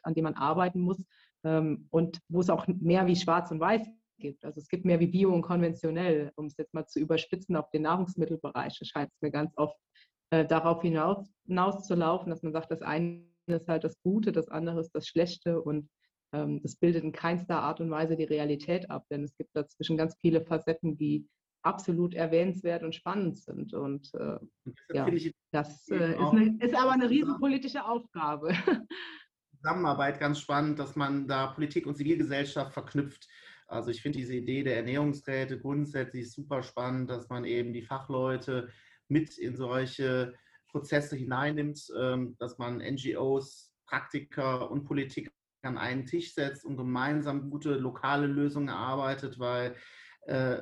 an 0.04 0.14
dem 0.14 0.24
man 0.24 0.36
arbeiten 0.36 0.80
muss 0.80 1.04
ähm, 1.44 1.88
und 1.92 2.22
wo 2.30 2.42
es 2.42 2.50
auch 2.50 2.68
mehr 2.68 3.06
wie 3.08 3.16
schwarz 3.16 3.52
und 3.52 3.60
weiß 3.60 3.88
gibt. 4.18 4.46
Also 4.46 4.60
es 4.60 4.68
gibt 4.68 4.86
mehr 4.86 5.00
wie 5.00 5.08
bio 5.08 5.34
und 5.34 5.42
konventionell, 5.42 6.32
um 6.36 6.46
es 6.46 6.58
jetzt 6.58 6.74
mal 6.74 6.86
zu 6.88 7.00
überspitzen 7.00 7.56
auf 7.56 7.70
den 7.70 7.84
Nahrungsmittelbereich. 7.84 8.78
Das 8.80 8.88
scheint 8.88 9.12
es 9.12 9.22
mir 9.22 9.32
ganz 9.32 9.54
oft 9.58 9.78
äh, 10.32 10.46
darauf 10.46 10.82
hinaus, 10.82 11.32
hinaus 11.46 11.86
zu 11.86 11.96
laufen, 11.96 12.30
dass 12.30 12.44
man 12.44 12.54
sagt, 12.54 12.72
das 12.72 12.82
eine 12.82 13.26
ist 13.48 13.68
halt 13.68 13.84
das 13.84 14.02
Gute, 14.02 14.32
das 14.32 14.48
andere 14.48 14.80
ist 14.80 14.96
das 14.96 15.08
Schlechte 15.08 15.62
und 15.62 15.90
ähm, 16.34 16.62
das 16.62 16.76
bildet 16.76 17.04
in 17.04 17.12
keinster 17.12 17.60
Art 17.60 17.80
und 17.82 17.92
Weise 17.92 18.16
die 18.16 18.24
Realität 18.24 18.90
ab, 18.90 19.06
denn 19.12 19.24
es 19.24 19.36
gibt 19.36 19.56
dazwischen 19.56 19.98
ganz 19.98 20.16
viele 20.20 20.42
Facetten, 20.42 20.98
die 20.98 21.28
absolut 21.64 22.14
erwähnenswert 22.14 22.84
und 22.84 22.96
spannend 22.96 23.38
sind. 23.38 23.74
Und 23.74 24.14
äh, 24.16 24.38
ja, 24.94 25.10
das 25.52 25.88
äh, 25.90 26.14
ist, 26.14 26.20
eine, 26.20 26.58
ist, 26.60 26.76
aber 26.76 26.92
eine 26.92 27.10
riesenpolitische 27.10 27.86
Aufgabe. 27.86 28.54
Zusammenarbeit 29.58 30.20
ganz 30.20 30.40
spannend, 30.40 30.80
dass 30.80 30.96
man 30.96 31.28
da 31.28 31.48
Politik 31.48 31.88
und 31.88 31.96
Zivilgesellschaft 31.96 32.74
verknüpft. 32.74 33.28
Also 33.74 33.90
ich 33.90 34.02
finde 34.02 34.20
diese 34.20 34.36
Idee 34.36 34.64
der 34.64 34.78
Ernährungsräte 34.78 35.60
grundsätzlich 35.60 36.32
super 36.32 36.62
spannend, 36.64 37.10
dass 37.10 37.28
man 37.30 37.44
eben 37.44 37.74
die 37.74 37.82
Fachleute 37.82 38.70
mit 39.08 39.38
in 39.38 39.56
solche 39.56 40.34
Prozesse 40.70 41.16
hineinnimmt, 41.16 41.92
ähm, 42.00 42.36
dass 42.40 42.58
man 42.58 42.78
NGOs, 42.78 43.72
Praktiker 43.86 44.72
und 44.72 44.86
Politik 44.86 45.32
an 45.64 45.78
einen 45.78 46.06
Tisch 46.06 46.34
setzt 46.34 46.66
und 46.66 46.78
gemeinsam 46.78 47.50
gute 47.50 47.76
lokale 47.76 48.28
Lösungen 48.28 48.70
erarbeitet, 48.70 49.40
weil 49.40 49.76
äh, 50.28 50.62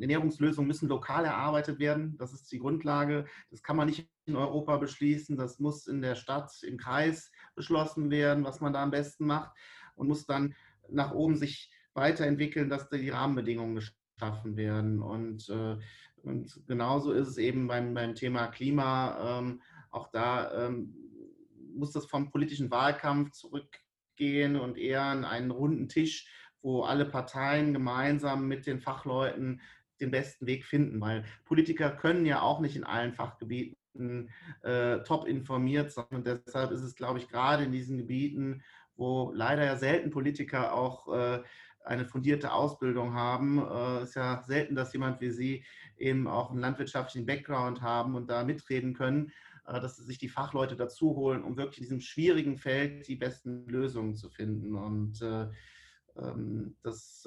Ernährungslösungen 0.00 0.68
müssen 0.68 0.88
lokal 0.88 1.24
erarbeitet 1.24 1.78
werden. 1.78 2.16
Das 2.18 2.32
ist 2.32 2.50
die 2.52 2.58
Grundlage. 2.58 3.26
Das 3.50 3.62
kann 3.62 3.76
man 3.76 3.88
nicht 3.88 4.08
in 4.26 4.36
Europa 4.36 4.76
beschließen. 4.76 5.36
Das 5.36 5.58
muss 5.58 5.86
in 5.86 6.02
der 6.02 6.14
Stadt, 6.14 6.52
im 6.62 6.76
Kreis 6.76 7.30
beschlossen 7.54 8.10
werden, 8.10 8.44
was 8.44 8.60
man 8.60 8.72
da 8.72 8.82
am 8.82 8.90
besten 8.90 9.26
macht 9.26 9.52
und 9.94 10.08
muss 10.08 10.26
dann 10.26 10.54
nach 10.88 11.12
oben 11.12 11.36
sich 11.36 11.70
weiterentwickeln, 11.94 12.68
dass 12.68 12.88
die 12.88 13.10
Rahmenbedingungen 13.10 13.76
geschaffen 13.76 14.56
werden. 14.56 15.02
Und, 15.02 15.48
äh, 15.48 15.76
und 16.22 16.60
genauso 16.66 17.12
ist 17.12 17.28
es 17.28 17.38
eben 17.38 17.66
beim, 17.66 17.94
beim 17.94 18.14
Thema 18.14 18.46
Klima. 18.48 19.38
Ähm, 19.38 19.62
auch 19.90 20.08
da 20.08 20.66
ähm, 20.66 20.94
muss 21.74 21.92
das 21.92 22.06
vom 22.06 22.30
politischen 22.30 22.70
Wahlkampf 22.70 23.32
zurück 23.32 23.78
gehen 24.16 24.56
und 24.56 24.78
eher 24.78 25.02
an 25.02 25.24
einen 25.24 25.50
runden 25.50 25.88
Tisch, 25.88 26.28
wo 26.62 26.82
alle 26.82 27.04
Parteien 27.04 27.72
gemeinsam 27.72 28.46
mit 28.46 28.66
den 28.66 28.80
Fachleuten 28.80 29.60
den 30.00 30.10
besten 30.10 30.46
Weg 30.46 30.64
finden, 30.64 31.00
weil 31.00 31.24
Politiker 31.44 31.90
können 31.90 32.26
ja 32.26 32.42
auch 32.42 32.60
nicht 32.60 32.76
in 32.76 32.84
allen 32.84 33.12
Fachgebieten 33.12 34.30
äh, 34.62 34.98
top 35.04 35.26
informiert, 35.26 35.92
sondern 35.92 36.24
deshalb 36.24 36.72
ist 36.72 36.82
es, 36.82 36.94
glaube 36.94 37.18
ich, 37.18 37.28
gerade 37.28 37.64
in 37.64 37.72
diesen 37.72 37.98
Gebieten, 37.98 38.62
wo 38.96 39.32
leider 39.32 39.64
ja 39.64 39.76
selten 39.76 40.10
Politiker 40.10 40.74
auch 40.74 41.12
äh, 41.14 41.42
eine 41.84 42.04
fundierte 42.04 42.52
Ausbildung 42.52 43.14
haben, 43.14 43.58
äh, 43.58 44.02
ist 44.02 44.14
ja 44.14 44.42
selten, 44.46 44.74
dass 44.74 44.92
jemand 44.92 45.20
wie 45.20 45.30
Sie 45.30 45.64
eben 45.96 46.26
auch 46.28 46.50
einen 46.50 46.60
landwirtschaftlichen 46.60 47.26
Background 47.26 47.82
haben 47.82 48.14
und 48.14 48.28
da 48.28 48.44
mitreden 48.44 48.94
können, 48.94 49.32
äh, 49.66 49.80
dass 49.80 49.96
sie 49.96 50.04
sich 50.04 50.18
die 50.18 50.28
Fachleute 50.28 50.76
dazu 50.76 51.16
holen, 51.16 51.42
um 51.42 51.56
wirklich 51.56 51.78
in 51.78 51.84
diesem 51.84 52.00
schwierigen 52.00 52.56
Feld 52.56 53.08
die 53.08 53.16
besten 53.16 53.66
Lösungen 53.68 54.16
zu 54.16 54.28
finden. 54.30 54.74
Und 54.74 55.22
äh, 55.22 55.48
ähm, 56.16 56.76
das 56.82 57.26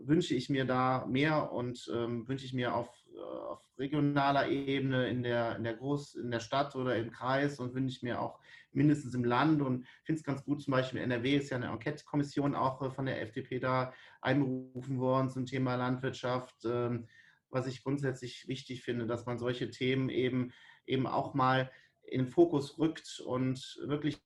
wünsche 0.00 0.34
ich 0.34 0.50
mir 0.50 0.64
da 0.64 1.06
mehr 1.06 1.52
und 1.52 1.88
ähm, 1.94 2.26
wünsche 2.26 2.44
ich 2.44 2.52
mir 2.52 2.74
auf, 2.74 2.88
auf 3.18 3.60
regionaler 3.78 4.48
Ebene 4.48 5.08
in 5.08 5.22
der, 5.22 5.56
in, 5.56 5.64
der 5.64 5.78
Groß-, 5.78 6.18
in 6.18 6.30
der 6.30 6.40
Stadt 6.40 6.74
oder 6.76 6.96
im 6.96 7.10
Kreis 7.10 7.58
und 7.60 7.74
wünsche 7.74 7.96
ich 7.96 8.02
mir 8.02 8.20
auch 8.20 8.38
mindestens 8.72 9.14
im 9.14 9.24
Land 9.24 9.62
und 9.62 9.86
finde 10.02 10.18
es 10.18 10.24
ganz 10.24 10.44
gut, 10.44 10.62
zum 10.62 10.72
Beispiel 10.72 11.00
NRW 11.00 11.36
ist 11.36 11.50
ja 11.50 11.56
eine 11.56 11.68
Enquete-Kommission 11.68 12.54
auch 12.54 12.82
äh, 12.82 12.90
von 12.90 13.06
der 13.06 13.22
FDP 13.22 13.58
da 13.60 13.92
einberufen 14.20 14.98
worden 14.98 15.30
zum 15.30 15.46
Thema 15.46 15.76
Landwirtschaft, 15.76 16.64
ähm, 16.64 17.08
was 17.50 17.66
ich 17.66 17.82
grundsätzlich 17.82 18.48
wichtig 18.48 18.82
finde, 18.82 19.06
dass 19.06 19.26
man 19.26 19.38
solche 19.38 19.70
Themen 19.70 20.08
eben, 20.08 20.52
eben 20.86 21.06
auch 21.06 21.34
mal 21.34 21.70
in 22.02 22.24
den 22.24 22.28
Fokus 22.28 22.78
rückt 22.78 23.22
und 23.24 23.78
wirklich 23.86 24.20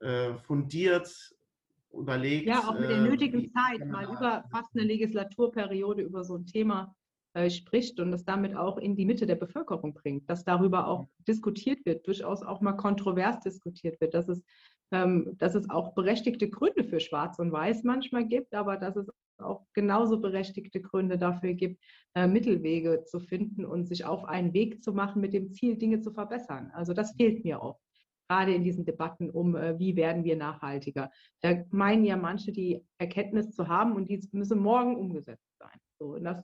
äh, 0.00 0.34
fundiert 0.34 1.34
überlegt. 1.92 2.46
Ja, 2.46 2.68
auch 2.68 2.78
mit 2.78 2.90
der 2.90 3.00
nötigen 3.00 3.44
äh, 3.44 3.50
Zeit, 3.50 3.86
mal 3.86 4.04
über 4.04 4.44
fast 4.50 4.70
eine 4.74 4.84
Legislaturperiode 4.84 6.02
über 6.02 6.24
so 6.24 6.36
ein 6.36 6.46
Thema 6.46 6.94
äh, 7.34 7.50
spricht 7.50 8.00
und 8.00 8.10
das 8.10 8.24
damit 8.24 8.56
auch 8.56 8.78
in 8.78 8.96
die 8.96 9.06
Mitte 9.06 9.26
der 9.26 9.36
Bevölkerung 9.36 9.94
bringt, 9.94 10.28
dass 10.28 10.44
darüber 10.44 10.86
auch 10.88 11.06
diskutiert 11.26 11.84
wird, 11.86 12.06
durchaus 12.06 12.42
auch 12.42 12.60
mal 12.60 12.72
kontrovers 12.72 13.40
diskutiert 13.40 14.00
wird, 14.00 14.14
dass 14.14 14.28
es, 14.28 14.44
ähm, 14.90 15.34
dass 15.38 15.54
es 15.54 15.70
auch 15.70 15.94
berechtigte 15.94 16.50
Gründe 16.50 16.84
für 16.84 17.00
Schwarz 17.00 17.38
und 17.38 17.52
Weiß 17.52 17.84
manchmal 17.84 18.26
gibt, 18.26 18.54
aber 18.54 18.76
dass 18.76 18.96
es 18.96 19.08
auch 19.38 19.66
genauso 19.72 20.20
berechtigte 20.20 20.80
Gründe 20.80 21.18
dafür 21.18 21.54
gibt, 21.54 21.82
äh, 22.14 22.26
Mittelwege 22.26 23.04
zu 23.04 23.18
finden 23.18 23.64
und 23.64 23.86
sich 23.86 24.04
auf 24.04 24.24
einen 24.24 24.52
Weg 24.52 24.82
zu 24.82 24.92
machen 24.92 25.20
mit 25.20 25.32
dem 25.32 25.52
Ziel, 25.52 25.76
Dinge 25.76 26.00
zu 26.00 26.12
verbessern. 26.12 26.70
Also 26.74 26.92
das 26.92 27.12
fehlt 27.16 27.44
mir 27.44 27.62
oft 27.62 27.80
gerade 28.28 28.54
in 28.54 28.64
diesen 28.64 28.84
Debatten 28.84 29.30
um, 29.30 29.56
äh, 29.56 29.78
wie 29.78 29.94
werden 29.96 30.24
wir 30.24 30.36
nachhaltiger. 30.36 31.10
Da 31.42 31.64
meinen 31.70 32.04
ja 32.04 32.16
manche, 32.16 32.50
die 32.50 32.80
Erkenntnis 32.98 33.50
zu 33.50 33.68
haben 33.68 33.94
und 33.94 34.08
die 34.08 34.26
müsse 34.32 34.56
morgen 34.56 34.96
umgesetzt 34.96 35.50
sein. 35.58 35.78
So, 35.98 36.14
und 36.14 36.24
das 36.24 36.42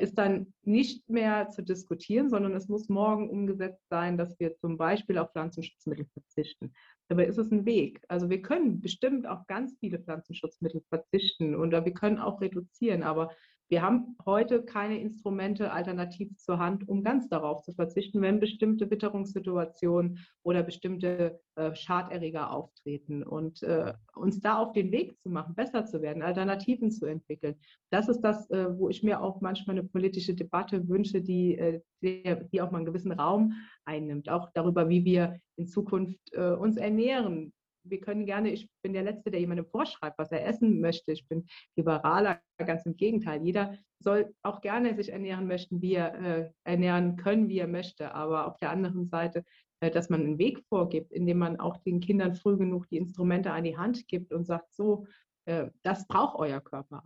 ist 0.00 0.16
dann 0.16 0.52
nicht 0.62 1.08
mehr 1.10 1.48
zu 1.48 1.62
diskutieren, 1.62 2.30
sondern 2.30 2.54
es 2.54 2.68
muss 2.68 2.88
morgen 2.88 3.28
umgesetzt 3.28 3.82
sein, 3.90 4.16
dass 4.16 4.38
wir 4.38 4.54
zum 4.54 4.76
Beispiel 4.76 5.18
auf 5.18 5.32
Pflanzenschutzmittel 5.32 6.06
verzichten. 6.12 6.72
Dabei 7.08 7.26
ist 7.26 7.38
es 7.38 7.50
ein 7.50 7.66
Weg. 7.66 8.00
Also 8.06 8.30
wir 8.30 8.42
können 8.42 8.80
bestimmt 8.80 9.26
auf 9.26 9.44
ganz 9.48 9.76
viele 9.80 9.98
Pflanzenschutzmittel 9.98 10.82
verzichten 10.88 11.56
oder 11.56 11.84
wir 11.84 11.94
können 11.94 12.18
auch 12.18 12.40
reduzieren, 12.40 13.02
aber 13.02 13.32
wir 13.72 13.80
haben 13.80 14.18
heute 14.26 14.62
keine 14.62 15.00
Instrumente 15.00 15.72
alternativ 15.72 16.36
zur 16.36 16.58
Hand, 16.58 16.86
um 16.90 17.02
ganz 17.02 17.30
darauf 17.30 17.62
zu 17.62 17.72
verzichten, 17.72 18.20
wenn 18.20 18.38
bestimmte 18.38 18.90
Witterungssituationen 18.90 20.18
oder 20.42 20.62
bestimmte 20.62 21.40
äh, 21.54 21.74
Schaderreger 21.74 22.52
auftreten. 22.52 23.22
Und 23.22 23.62
äh, 23.62 23.94
uns 24.14 24.40
da 24.40 24.58
auf 24.58 24.72
den 24.72 24.92
Weg 24.92 25.18
zu 25.20 25.30
machen, 25.30 25.54
besser 25.54 25.86
zu 25.86 26.02
werden, 26.02 26.22
Alternativen 26.22 26.90
zu 26.90 27.06
entwickeln, 27.06 27.54
das 27.88 28.10
ist 28.10 28.20
das, 28.20 28.50
äh, 28.50 28.78
wo 28.78 28.90
ich 28.90 29.02
mir 29.02 29.22
auch 29.22 29.40
manchmal 29.40 29.78
eine 29.78 29.88
politische 29.88 30.34
Debatte 30.34 30.86
wünsche, 30.86 31.22
die, 31.22 31.56
äh, 31.56 31.80
die, 32.02 32.36
die 32.52 32.60
auch 32.60 32.72
mal 32.72 32.76
einen 32.76 32.86
gewissen 32.86 33.12
Raum 33.12 33.54
einnimmt, 33.86 34.28
auch 34.28 34.50
darüber, 34.52 34.90
wie 34.90 35.06
wir 35.06 35.40
in 35.56 35.66
Zukunft 35.66 36.20
äh, 36.32 36.50
uns 36.50 36.76
ernähren, 36.76 37.54
wir 37.84 38.00
können 38.00 38.26
gerne, 38.26 38.50
ich 38.50 38.68
bin 38.82 38.92
der 38.92 39.02
Letzte, 39.02 39.30
der 39.30 39.40
jemandem 39.40 39.66
vorschreibt, 39.66 40.18
was 40.18 40.32
er 40.32 40.46
essen 40.46 40.80
möchte. 40.80 41.12
Ich 41.12 41.26
bin 41.28 41.46
liberaler, 41.76 42.40
ganz 42.58 42.86
im 42.86 42.96
Gegenteil. 42.96 43.42
Jeder 43.44 43.76
soll 43.98 44.34
auch 44.42 44.60
gerne 44.60 44.94
sich 44.94 45.10
ernähren 45.10 45.46
möchten, 45.46 45.80
wie 45.82 45.94
er 45.94 46.14
äh, 46.20 46.50
ernähren 46.64 47.16
können, 47.16 47.48
wie 47.48 47.58
er 47.58 47.68
möchte. 47.68 48.14
Aber 48.14 48.46
auf 48.46 48.56
der 48.58 48.70
anderen 48.70 49.06
Seite, 49.06 49.44
äh, 49.80 49.90
dass 49.90 50.10
man 50.10 50.20
einen 50.20 50.38
Weg 50.38 50.62
vorgibt, 50.68 51.12
indem 51.12 51.38
man 51.38 51.58
auch 51.58 51.76
den 51.78 52.00
Kindern 52.00 52.34
früh 52.34 52.56
genug 52.56 52.88
die 52.88 52.98
Instrumente 52.98 53.52
an 53.52 53.64
die 53.64 53.76
Hand 53.76 54.06
gibt 54.08 54.32
und 54.32 54.44
sagt, 54.44 54.72
so, 54.74 55.06
äh, 55.46 55.68
das 55.82 56.06
braucht 56.06 56.38
euer 56.38 56.60
Körper. 56.60 57.02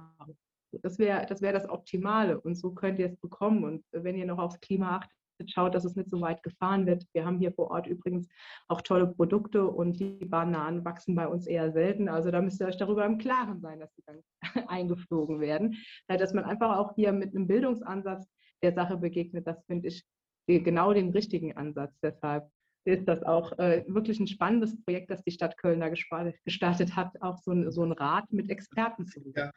Das 0.82 0.98
wäre 0.98 1.24
das, 1.26 1.40
wär 1.40 1.52
das 1.52 1.68
Optimale 1.68 2.38
und 2.40 2.54
so 2.56 2.72
könnt 2.72 2.98
ihr 2.98 3.06
es 3.06 3.16
bekommen. 3.16 3.64
Und 3.64 3.84
wenn 3.92 4.16
ihr 4.16 4.26
noch 4.26 4.38
aufs 4.38 4.60
Klima 4.60 4.96
achtet, 4.96 5.16
schaut, 5.46 5.74
dass 5.74 5.84
es 5.84 5.96
nicht 5.96 6.10
so 6.10 6.20
weit 6.20 6.42
gefahren 6.42 6.86
wird. 6.86 7.04
Wir 7.12 7.24
haben 7.24 7.38
hier 7.38 7.52
vor 7.52 7.70
Ort 7.70 7.86
übrigens 7.86 8.28
auch 8.68 8.80
tolle 8.82 9.06
Produkte 9.06 9.66
und 9.66 9.98
die 9.98 10.24
Bananen 10.24 10.84
wachsen 10.84 11.14
bei 11.14 11.26
uns 11.26 11.46
eher 11.46 11.72
selten. 11.72 12.08
Also 12.08 12.30
da 12.30 12.40
müsst 12.40 12.60
ihr 12.60 12.66
euch 12.66 12.76
darüber 12.76 13.04
im 13.04 13.18
Klaren 13.18 13.60
sein, 13.60 13.80
dass 13.80 13.94
sie 13.94 14.02
dann 14.06 14.22
eingeflogen 14.68 15.40
werden. 15.40 15.76
Dass 16.08 16.34
man 16.34 16.44
einfach 16.44 16.76
auch 16.76 16.94
hier 16.94 17.12
mit 17.12 17.34
einem 17.34 17.46
Bildungsansatz 17.46 18.26
der 18.62 18.72
Sache 18.72 18.96
begegnet, 18.96 19.46
das 19.46 19.64
finde 19.66 19.88
ich 19.88 20.04
genau 20.46 20.92
den 20.92 21.10
richtigen 21.10 21.56
Ansatz. 21.56 21.98
Deshalb 22.02 22.48
ist 22.84 23.06
das 23.08 23.22
auch 23.22 23.58
äh, 23.58 23.84
wirklich 23.88 24.20
ein 24.20 24.28
spannendes 24.28 24.80
Projekt, 24.84 25.10
das 25.10 25.22
die 25.22 25.32
Stadt 25.32 25.58
Köln 25.58 25.80
da 25.80 25.88
gestartet 25.88 26.96
hat, 26.96 27.20
auch 27.20 27.38
so 27.38 27.50
ein, 27.50 27.70
so 27.72 27.82
ein 27.82 27.92
Rat 27.92 28.32
mit 28.32 28.48
Experten 28.48 29.06
zu 29.06 29.20
ja, 29.34 29.50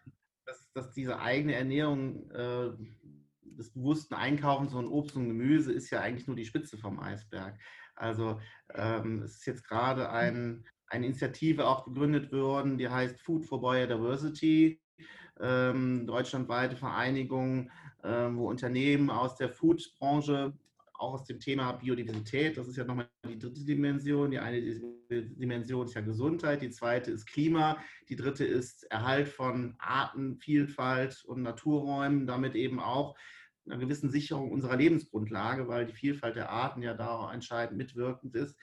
dass, 0.46 0.72
dass 0.74 0.92
diese 0.94 1.20
eigene 1.20 1.54
Ernährung 1.56 2.30
äh, 2.32 2.72
des 3.60 3.72
bewussten 3.74 4.16
Einkaufens 4.16 4.72
von 4.72 4.88
Obst 4.88 5.16
und 5.16 5.28
Gemüse 5.28 5.72
ist 5.72 5.90
ja 5.92 6.02
eigentlich 6.02 6.28
nur 6.28 6.36
die 6.36 6.46
Spitze 6.46 6.78
vom 6.78 7.00
Eisberg. 7.00 7.60
Also 7.96 8.40
ähm, 8.74 9.22
es 9.24 9.36
ist 9.36 9.46
jetzt 9.46 9.68
gerade 9.68 10.10
ein, 10.10 10.66
eine 10.88 11.06
Initiative 11.06 11.68
auch 11.68 11.86
gegründet 11.86 12.32
worden, 12.32 12.78
die 12.78 12.90
heißt 12.90 13.20
Food 13.20 13.46
for 13.46 13.62
Biodiversity, 13.62 14.82
ähm, 15.42 16.08
deutschlandweite 16.08 16.76
Vereinigung, 16.76 17.70
ähm, 18.04 18.38
wo 18.38 18.50
Unternehmen 18.50 19.10
aus 19.10 19.36
der 19.36 19.50
Food-Branche 19.50 20.54
auch 21.00 21.14
aus 21.14 21.26
dem 21.26 21.40
Thema 21.40 21.72
Biodiversität, 21.74 22.58
das 22.58 22.68
ist 22.68 22.78
ja 22.78 22.84
nochmal 22.84 23.10
die 23.26 23.40
dritte 23.40 23.64
Dimension. 23.64 24.32
Die 24.32 24.40
eine 24.40 24.62
Dimension 25.10 25.86
ist 25.86 25.96
ja 25.96 26.02
Gesundheit, 26.02 26.62
die 26.62 26.70
zweite 26.70 27.12
ist 27.12 27.26
Klima, 27.26 27.78
die 28.10 28.16
dritte 28.16 28.46
ist 28.46 28.84
Erhalt 28.92 29.30
von 29.30 29.76
Artenvielfalt 29.80 31.24
und 31.26 31.42
Naturräumen, 31.42 32.28
damit 32.28 32.56
eben 32.56 32.80
auch 32.80 33.16
einer 33.66 33.78
gewissen 33.78 34.10
Sicherung 34.10 34.52
unserer 34.52 34.76
Lebensgrundlage, 34.76 35.68
weil 35.68 35.86
die 35.86 35.94
Vielfalt 35.94 36.36
der 36.36 36.50
Arten 36.50 36.82
ja 36.82 36.94
da 36.94 37.32
entscheidend 37.32 37.78
mitwirkend 37.78 38.36
ist. 38.36 38.58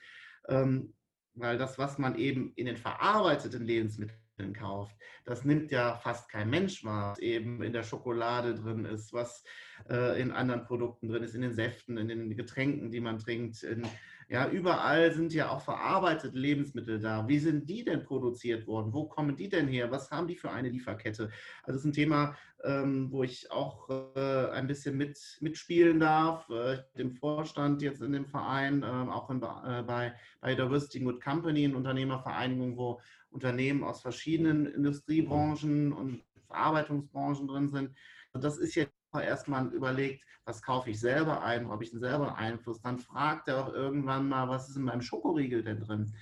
Ähm, 0.47 0.93
weil 1.39 1.57
das, 1.57 1.77
was 1.77 1.97
man 1.97 2.17
eben 2.17 2.51
in 2.55 2.65
den 2.65 2.77
verarbeiteten 2.77 3.63
Lebensmitteln 3.63 4.53
kauft, 4.53 4.95
das 5.25 5.45
nimmt 5.45 5.71
ja 5.71 5.95
fast 5.95 6.29
kein 6.29 6.49
Mensch 6.49 6.83
wahr, 6.83 7.11
was 7.11 7.19
eben 7.19 7.61
in 7.61 7.73
der 7.73 7.83
Schokolade 7.83 8.55
drin 8.55 8.85
ist, 8.85 9.13
was 9.13 9.43
äh, 9.89 10.19
in 10.19 10.31
anderen 10.31 10.63
Produkten 10.63 11.07
drin 11.09 11.23
ist, 11.23 11.35
in 11.35 11.41
den 11.41 11.53
Säften, 11.53 11.97
in 11.97 12.07
den 12.07 12.35
Getränken, 12.35 12.91
die 12.91 13.01
man 13.01 13.19
trinkt, 13.19 13.63
in 13.63 13.87
ja, 14.29 14.49
überall 14.49 15.13
sind 15.13 15.33
ja 15.33 15.49
auch 15.49 15.61
verarbeitete 15.61 16.37
Lebensmittel 16.37 16.99
da. 16.99 17.25
Wie 17.29 17.39
sind 17.39 17.69
die 17.69 17.85
denn 17.85 18.03
produziert 18.03 18.67
worden? 18.67 18.91
Wo 18.93 19.05
kommen 19.05 19.37
die 19.37 19.47
denn 19.47 19.69
her? 19.69 19.89
Was 19.89 20.11
haben 20.11 20.27
die 20.27 20.35
für 20.35 20.51
eine 20.51 20.67
Lieferkette? 20.67 21.29
Also 21.63 21.67
das 21.67 21.77
ist 21.77 21.85
ein 21.85 21.93
Thema, 21.93 22.35
ähm, 22.65 23.09
wo 23.09 23.23
ich 23.23 23.49
auch 23.51 23.89
äh, 23.89 24.49
ein 24.51 24.67
bisschen 24.67 24.97
mit, 24.97 25.17
mitspielen 25.39 26.01
darf. 26.01 26.49
Äh, 26.49 26.79
dem 26.97 27.13
Vorstand 27.13 27.81
jetzt 27.81 28.01
in 28.01 28.11
dem 28.11 28.25
Verein, 28.25 28.83
äh, 28.83 28.85
auch 28.85 29.29
in, 29.29 29.37
äh, 29.37 29.83
bei, 29.83 30.13
bei 30.41 30.55
Diversity 30.55 30.99
Good 30.99 31.23
Company, 31.23 31.63
eine 31.63 31.77
Unternehmervereinigung, 31.77 32.75
wo 32.75 32.99
Unternehmen 33.29 33.85
aus 33.85 34.01
verschiedenen 34.01 34.65
Industriebranchen 34.65 35.93
und 35.93 36.21
Verarbeitungsbranchen 36.47 37.47
drin 37.47 37.69
sind. 37.69 37.95
Und 38.33 38.43
das 38.43 38.57
ist 38.57 38.75
jetzt 38.75 38.96
erstmal 39.13 39.67
überlegt, 39.73 40.23
was 40.45 40.61
kaufe 40.61 40.89
ich 40.89 40.99
selber 40.99 41.43
ein, 41.43 41.69
habe 41.69 41.83
ich 41.83 41.91
denn 41.91 41.99
selber 41.99 42.37
Einfluss, 42.37 42.81
dann 42.81 42.99
fragt 42.99 43.47
er 43.47 43.65
auch 43.65 43.73
irgendwann 43.73 44.29
mal, 44.29 44.47
was 44.47 44.69
ist 44.69 44.77
in 44.77 44.83
meinem 44.83 45.01
Schokoriegel 45.01 45.63
denn 45.63 45.81
drin? 45.81 46.13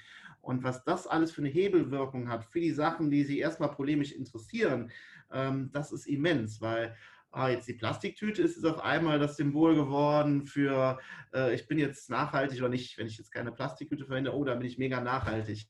Und 0.41 0.63
was 0.63 0.83
das 0.83 1.07
alles 1.07 1.31
für 1.31 1.41
eine 1.41 1.49
Hebelwirkung 1.49 2.29
hat 2.29 2.45
für 2.45 2.59
die 2.59 2.71
Sachen, 2.71 3.09
die 3.09 3.23
Sie 3.23 3.39
erstmal 3.39 3.71
polemisch 3.71 4.11
interessieren, 4.11 4.91
ähm, 5.31 5.71
das 5.73 5.91
ist 5.91 6.05
immens, 6.07 6.61
weil 6.61 6.95
ah, 7.31 7.49
jetzt 7.49 7.67
die 7.67 7.73
Plastiktüte 7.73 8.41
ist 8.41 8.55
jetzt 8.55 8.65
auf 8.65 8.79
einmal 8.83 9.19
das 9.19 9.37
Symbol 9.37 9.75
geworden 9.75 10.45
für, 10.45 10.99
äh, 11.33 11.53
ich 11.53 11.67
bin 11.67 11.77
jetzt 11.77 12.09
nachhaltig 12.09 12.59
oder 12.59 12.69
nicht, 12.69 12.97
wenn 12.97 13.07
ich 13.07 13.17
jetzt 13.17 13.31
keine 13.31 13.51
Plastiktüte 13.51 14.05
verwende, 14.05 14.33
oh, 14.33 14.43
da 14.43 14.55
bin 14.55 14.67
ich 14.67 14.77
mega 14.77 15.01
nachhaltig. 15.01 15.67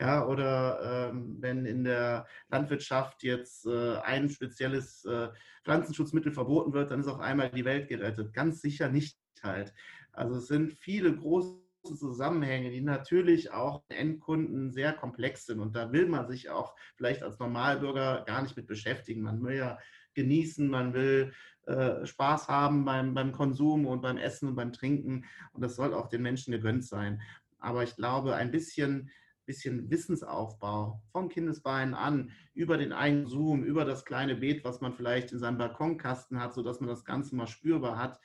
Ja, 0.00 0.26
oder 0.26 1.10
ähm, 1.10 1.36
wenn 1.40 1.66
in 1.66 1.84
der 1.84 2.26
Landwirtschaft 2.48 3.22
jetzt 3.22 3.66
äh, 3.66 3.98
ein 3.98 4.30
spezielles 4.30 5.04
äh, 5.04 5.28
Pflanzenschutzmittel 5.62 6.32
verboten 6.32 6.72
wird, 6.72 6.90
dann 6.90 7.00
ist 7.00 7.06
auf 7.06 7.20
einmal 7.20 7.50
die 7.50 7.66
Welt 7.66 7.86
gerettet. 7.88 8.32
Ganz 8.32 8.62
sicher 8.62 8.88
nicht 8.88 9.18
halt. 9.42 9.74
Also 10.12 10.36
es 10.36 10.46
sind 10.46 10.72
viele 10.72 11.14
große 11.14 11.60
Zusammenhänge, 11.98 12.70
die 12.70 12.80
natürlich 12.80 13.52
auch 13.52 13.82
Endkunden 13.90 14.72
sehr 14.72 14.94
komplex 14.94 15.44
sind. 15.44 15.60
Und 15.60 15.76
da 15.76 15.92
will 15.92 16.06
man 16.06 16.26
sich 16.26 16.48
auch 16.48 16.74
vielleicht 16.96 17.22
als 17.22 17.38
Normalbürger 17.38 18.24
gar 18.26 18.40
nicht 18.42 18.56
mit 18.56 18.66
beschäftigen. 18.66 19.20
Man 19.20 19.42
will 19.42 19.56
ja 19.56 19.78
genießen, 20.14 20.66
man 20.66 20.94
will 20.94 21.34
äh, 21.66 22.06
Spaß 22.06 22.48
haben 22.48 22.86
beim, 22.86 23.12
beim 23.12 23.32
Konsum 23.32 23.86
und 23.86 24.00
beim 24.00 24.16
Essen 24.16 24.48
und 24.48 24.56
beim 24.56 24.72
Trinken. 24.72 25.26
Und 25.52 25.62
das 25.62 25.76
soll 25.76 25.92
auch 25.92 26.08
den 26.08 26.22
Menschen 26.22 26.52
gegönnt 26.52 26.86
sein. 26.86 27.20
Aber 27.58 27.82
ich 27.82 27.96
glaube, 27.96 28.34
ein 28.34 28.50
bisschen 28.50 29.10
bisschen 29.50 29.90
Wissensaufbau 29.90 31.02
vom 31.10 31.28
Kindesbein 31.28 31.92
an, 31.92 32.30
über 32.54 32.78
den 32.78 32.92
eigenen 32.92 33.26
Zoom, 33.26 33.64
über 33.64 33.84
das 33.84 34.04
kleine 34.04 34.36
Beet, 34.36 34.64
was 34.64 34.80
man 34.80 34.92
vielleicht 34.92 35.32
in 35.32 35.40
seinem 35.40 35.58
Balkonkasten 35.58 36.38
hat, 36.40 36.54
sodass 36.54 36.78
man 36.78 36.88
das 36.88 37.04
Ganze 37.04 37.34
mal 37.34 37.48
spürbar 37.48 37.98
hat. 37.98 38.20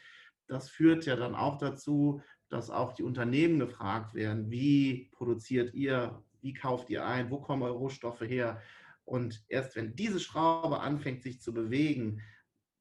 Das 0.45 0.69
führt 0.69 1.07
ja 1.07 1.15
dann 1.15 1.33
auch 1.33 1.57
dazu, 1.57 2.21
dass 2.47 2.69
auch 2.69 2.93
die 2.93 3.01
Unternehmen 3.01 3.57
gefragt 3.57 4.13
werden, 4.13 4.51
wie 4.51 5.09
produziert 5.13 5.73
ihr, 5.73 6.23
wie 6.41 6.53
kauft 6.53 6.91
ihr 6.91 7.03
ein, 7.03 7.31
wo 7.31 7.39
kommen 7.41 7.63
eure 7.63 7.73
Rohstoffe 7.73 8.21
her. 8.21 8.61
Und 9.03 9.43
erst 9.47 9.75
wenn 9.75 9.95
diese 9.95 10.19
Schraube 10.19 10.79
anfängt, 10.79 11.23
sich 11.23 11.41
zu 11.41 11.55
bewegen, 11.55 12.21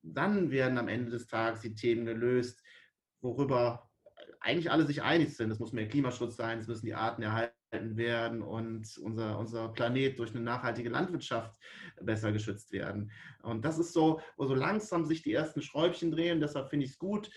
dann 0.03 0.51
werden 0.51 0.77
am 0.77 0.89
Ende 0.89 1.11
des 1.11 1.29
Tages 1.29 1.63
die 1.63 1.75
Themen 1.75 2.05
gelöst, 2.05 2.63
worüber 3.23 3.91
eigentlich 4.41 4.71
alle 4.71 4.85
sich 4.85 5.01
einig 5.01 5.35
sind. 5.35 5.51
Es 5.51 5.61
muss 5.61 5.73
mehr 5.73 5.89
Klimaschutz 5.89 6.37
sein, 6.37 6.59
es 6.59 6.69
müssen 6.69 6.85
die 6.85 6.95
Arten 6.95 7.23
erhalten 7.23 7.55
werden 7.83 8.43
und 8.43 8.99
unser, 8.99 9.39
unser 9.39 9.69
Planet 9.69 10.19
durch 10.19 10.31
eine 10.31 10.41
nachhaltige 10.41 10.89
Landwirtschaft 10.89 11.59
besser 12.01 12.33
geschützt 12.33 12.73
werden. 12.73 13.11
Und 13.43 13.65
das 13.65 13.79
ist 13.79 13.93
so, 13.93 14.21
wo 14.37 14.47
so 14.47 14.55
langsam 14.55 15.05
sich 15.05 15.23
die 15.23 15.33
ersten 15.33 15.63
Schräubchen 15.63 16.11
drehen. 16.11 16.41
Deshalb 16.41 16.71
finde 16.71 16.87
ich 16.87 16.93
es 16.93 16.99
gut, 16.99 17.31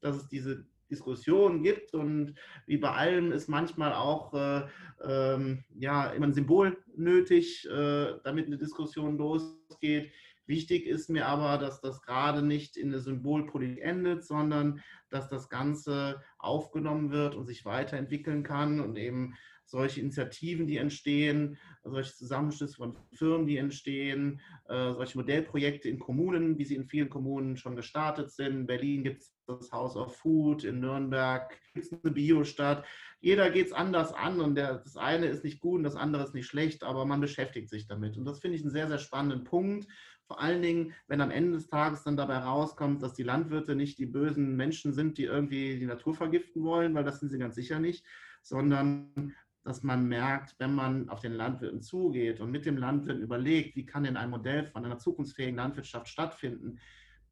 dass 0.00 0.16
es 0.16 0.28
diese 0.28 0.66
Diskussion 0.90 1.62
gibt 1.62 1.94
und 1.94 2.34
wie 2.66 2.76
bei 2.76 2.90
allem 2.90 3.32
ist 3.32 3.48
manchmal 3.48 3.92
auch 3.92 4.34
äh, 4.34 4.66
ähm, 5.04 5.64
ja, 5.78 6.10
immer 6.10 6.26
ein 6.26 6.34
Symbol 6.34 6.76
nötig, 6.96 7.66
äh, 7.70 8.14
damit 8.24 8.46
eine 8.46 8.58
Diskussion 8.58 9.16
losgeht. 9.16 10.12
Wichtig 10.46 10.86
ist 10.86 11.08
mir 11.08 11.26
aber, 11.26 11.58
dass 11.58 11.80
das 11.80 12.02
gerade 12.02 12.42
nicht 12.42 12.76
in 12.76 12.90
der 12.90 12.98
Symbolpolitik 12.98 13.80
endet, 13.84 14.24
sondern 14.24 14.82
dass 15.08 15.28
das 15.28 15.48
Ganze 15.48 16.24
aufgenommen 16.38 17.12
wird 17.12 17.36
und 17.36 17.46
sich 17.46 17.64
weiterentwickeln 17.64 18.42
kann 18.42 18.80
und 18.80 18.96
eben 18.96 19.36
solche 19.70 20.00
Initiativen, 20.00 20.66
die 20.66 20.78
entstehen, 20.78 21.56
solche 21.84 22.14
Zusammenschlüsse 22.14 22.76
von 22.76 22.96
Firmen, 23.12 23.46
die 23.46 23.56
entstehen, 23.56 24.40
äh, 24.68 24.92
solche 24.92 25.16
Modellprojekte 25.16 25.88
in 25.88 25.98
Kommunen, 25.98 26.58
wie 26.58 26.64
sie 26.64 26.74
in 26.74 26.86
vielen 26.86 27.08
Kommunen 27.08 27.56
schon 27.56 27.76
gestartet 27.76 28.30
sind. 28.30 28.52
In 28.52 28.66
Berlin 28.66 29.04
gibt 29.04 29.22
es 29.22 29.32
das 29.46 29.70
House 29.72 29.96
of 29.96 30.16
Food, 30.16 30.64
in 30.64 30.80
Nürnberg 30.80 31.50
gibt 31.72 31.86
es 31.86 31.92
eine 31.92 32.12
Biostadt. 32.12 32.84
Jeder 33.20 33.50
geht 33.50 33.68
es 33.68 33.72
anders 33.72 34.12
an 34.12 34.40
und 34.40 34.56
der, 34.56 34.78
das 34.78 34.96
eine 34.96 35.26
ist 35.26 35.44
nicht 35.44 35.60
gut 35.60 35.78
und 35.78 35.84
das 35.84 35.96
andere 35.96 36.24
ist 36.24 36.34
nicht 36.34 36.46
schlecht, 36.46 36.82
aber 36.82 37.04
man 37.04 37.20
beschäftigt 37.20 37.68
sich 37.68 37.86
damit. 37.86 38.16
Und 38.16 38.24
das 38.24 38.40
finde 38.40 38.56
ich 38.56 38.62
einen 38.62 38.72
sehr, 38.72 38.88
sehr 38.88 38.98
spannenden 38.98 39.44
Punkt. 39.44 39.86
Vor 40.26 40.40
allen 40.40 40.62
Dingen, 40.62 40.94
wenn 41.06 41.20
am 41.20 41.30
Ende 41.30 41.52
des 41.52 41.66
Tages 41.66 42.04
dann 42.04 42.16
dabei 42.16 42.38
rauskommt, 42.38 43.02
dass 43.02 43.14
die 43.14 43.24
Landwirte 43.24 43.74
nicht 43.74 43.98
die 43.98 44.06
bösen 44.06 44.56
Menschen 44.56 44.92
sind, 44.92 45.18
die 45.18 45.24
irgendwie 45.24 45.78
die 45.78 45.86
Natur 45.86 46.14
vergiften 46.14 46.62
wollen, 46.62 46.94
weil 46.94 47.04
das 47.04 47.20
sind 47.20 47.30
sie 47.30 47.38
ganz 47.38 47.56
sicher 47.56 47.80
nicht, 47.80 48.04
sondern 48.42 49.34
dass 49.62 49.82
man 49.82 50.06
merkt, 50.06 50.54
wenn 50.58 50.74
man 50.74 51.08
auf 51.08 51.20
den 51.20 51.32
Landwirten 51.32 51.82
zugeht 51.82 52.40
und 52.40 52.50
mit 52.50 52.64
dem 52.64 52.76
Landwirt 52.76 53.18
überlegt, 53.18 53.76
wie 53.76 53.84
kann 53.84 54.04
denn 54.04 54.16
ein 54.16 54.30
Modell 54.30 54.64
von 54.66 54.84
einer 54.84 54.98
zukunftsfähigen 54.98 55.56
Landwirtschaft 55.56 56.08
stattfinden, 56.08 56.78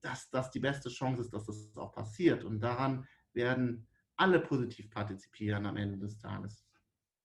dass 0.02 0.28
das 0.30 0.50
die 0.50 0.60
beste 0.60 0.90
Chance 0.90 1.22
ist, 1.22 1.32
dass 1.32 1.46
das 1.46 1.76
auch 1.76 1.92
passiert. 1.92 2.44
Und 2.44 2.60
daran 2.60 3.06
werden 3.32 3.86
alle 4.16 4.40
positiv 4.40 4.90
partizipieren 4.90 5.66
am 5.66 5.76
Ende 5.76 5.98
des 5.98 6.18
Tages. 6.18 6.64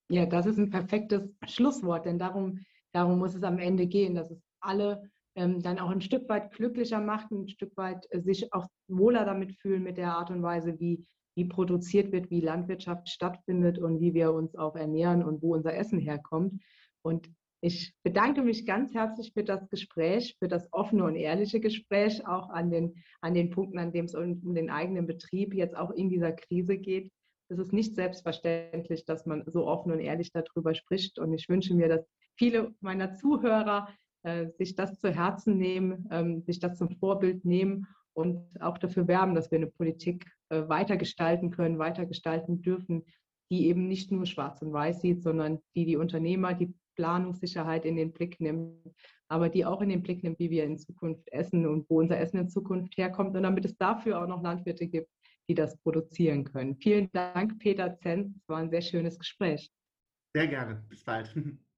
Ja, 0.09 0.25
das 0.25 0.45
ist 0.45 0.57
ein 0.57 0.69
perfektes 0.69 1.29
Schlusswort, 1.47 2.05
denn 2.05 2.19
darum, 2.19 2.59
darum 2.91 3.19
muss 3.19 3.35
es 3.35 3.43
am 3.43 3.57
Ende 3.57 3.87
gehen, 3.87 4.15
dass 4.15 4.31
es 4.31 4.41
alle 4.59 5.09
dann 5.35 5.79
auch 5.79 5.89
ein 5.89 6.01
Stück 6.01 6.29
weit 6.29 6.51
glücklicher 6.51 7.01
macht, 7.01 7.31
ein 7.31 7.47
Stück 7.49 7.75
weit 7.75 8.05
äh, 8.11 8.21
sich 8.21 8.53
auch 8.53 8.67
wohler 8.87 9.25
damit 9.25 9.53
fühlen 9.53 9.83
mit 9.83 9.97
der 9.97 10.13
Art 10.13 10.29
und 10.29 10.43
Weise, 10.43 10.79
wie 10.79 11.05
wie 11.35 11.45
produziert 11.45 12.11
wird, 12.11 12.29
wie 12.29 12.41
Landwirtschaft 12.41 13.09
stattfindet 13.09 13.79
und 13.79 13.99
wie 13.99 14.13
wir 14.13 14.33
uns 14.33 14.55
auch 14.55 14.75
ernähren 14.75 15.23
und 15.23 15.41
wo 15.41 15.53
unser 15.53 15.75
Essen 15.75 15.99
herkommt. 15.99 16.61
Und 17.01 17.29
ich 17.61 17.93
bedanke 18.03 18.41
mich 18.41 18.65
ganz 18.65 18.93
herzlich 18.93 19.31
für 19.33 19.43
das 19.43 19.69
Gespräch, 19.69 20.35
für 20.37 20.47
das 20.47 20.67
offene 20.71 21.05
und 21.05 21.15
ehrliche 21.15 21.59
Gespräch, 21.59 22.27
auch 22.27 22.49
an 22.49 22.69
den, 22.69 22.95
an 23.21 23.33
den 23.33 23.49
Punkten, 23.51 23.79
an 23.79 23.93
dem 23.93 24.05
es 24.05 24.15
um 24.15 24.53
den 24.53 24.69
eigenen 24.69 25.07
Betrieb 25.07 25.53
jetzt 25.53 25.75
auch 25.75 25.91
in 25.91 26.09
dieser 26.09 26.33
Krise 26.33 26.77
geht. 26.77 27.11
Es 27.49 27.59
ist 27.59 27.73
nicht 27.73 27.95
selbstverständlich, 27.95 29.05
dass 29.05 29.25
man 29.25 29.43
so 29.47 29.65
offen 29.65 29.91
und 29.91 29.99
ehrlich 29.99 30.31
darüber 30.31 30.75
spricht. 30.75 31.19
Und 31.19 31.33
ich 31.33 31.47
wünsche 31.49 31.73
mir, 31.73 31.87
dass 31.87 32.05
viele 32.35 32.73
meiner 32.81 33.13
Zuhörer 33.15 33.87
äh, 34.23 34.47
sich 34.57 34.75
das 34.75 34.99
zu 34.99 35.09
Herzen 35.09 35.57
nehmen, 35.57 36.07
ähm, 36.11 36.41
sich 36.43 36.59
das 36.59 36.77
zum 36.77 36.89
Vorbild 36.89 37.45
nehmen 37.45 37.87
und 38.13 38.45
auch 38.61 38.77
dafür 38.77 39.07
werben, 39.07 39.35
dass 39.35 39.51
wir 39.51 39.57
eine 39.57 39.67
Politik 39.67 40.25
äh, 40.49 40.67
weitergestalten 40.67 41.51
können, 41.51 41.79
weitergestalten 41.79 42.61
dürfen, 42.61 43.03
die 43.51 43.67
eben 43.67 43.87
nicht 43.87 44.11
nur 44.11 44.25
schwarz 44.25 44.61
und 44.61 44.73
weiß 44.73 45.01
sieht, 45.01 45.23
sondern 45.23 45.59
die 45.75 45.85
die 45.85 45.97
Unternehmer, 45.97 46.53
die 46.53 46.73
Planungssicherheit 46.95 47.85
in 47.85 47.95
den 47.95 48.11
Blick 48.11 48.39
nimmt, 48.39 48.91
aber 49.27 49.49
die 49.49 49.65
auch 49.65 49.81
in 49.81 49.89
den 49.89 50.03
Blick 50.03 50.23
nimmt, 50.23 50.39
wie 50.39 50.49
wir 50.49 50.63
in 50.63 50.77
Zukunft 50.77 51.27
essen 51.31 51.65
und 51.65 51.89
wo 51.89 51.99
unser 51.99 52.19
Essen 52.19 52.37
in 52.37 52.49
Zukunft 52.49 52.97
herkommt 52.97 53.35
und 53.35 53.43
damit 53.43 53.65
es 53.65 53.77
dafür 53.77 54.21
auch 54.21 54.27
noch 54.27 54.43
Landwirte 54.43 54.87
gibt, 54.87 55.09
die 55.49 55.55
das 55.55 55.77
produzieren 55.77 56.43
können. 56.45 56.75
Vielen 56.77 57.09
Dank, 57.11 57.59
Peter 57.59 57.97
Zenz. 57.97 58.35
Es 58.35 58.47
war 58.47 58.59
ein 58.59 58.69
sehr 58.69 58.81
schönes 58.81 59.17
Gespräch. 59.17 59.71
Sehr 60.35 60.47
gerne. 60.47 60.83
Bis 60.89 61.03
bald. 61.03 61.35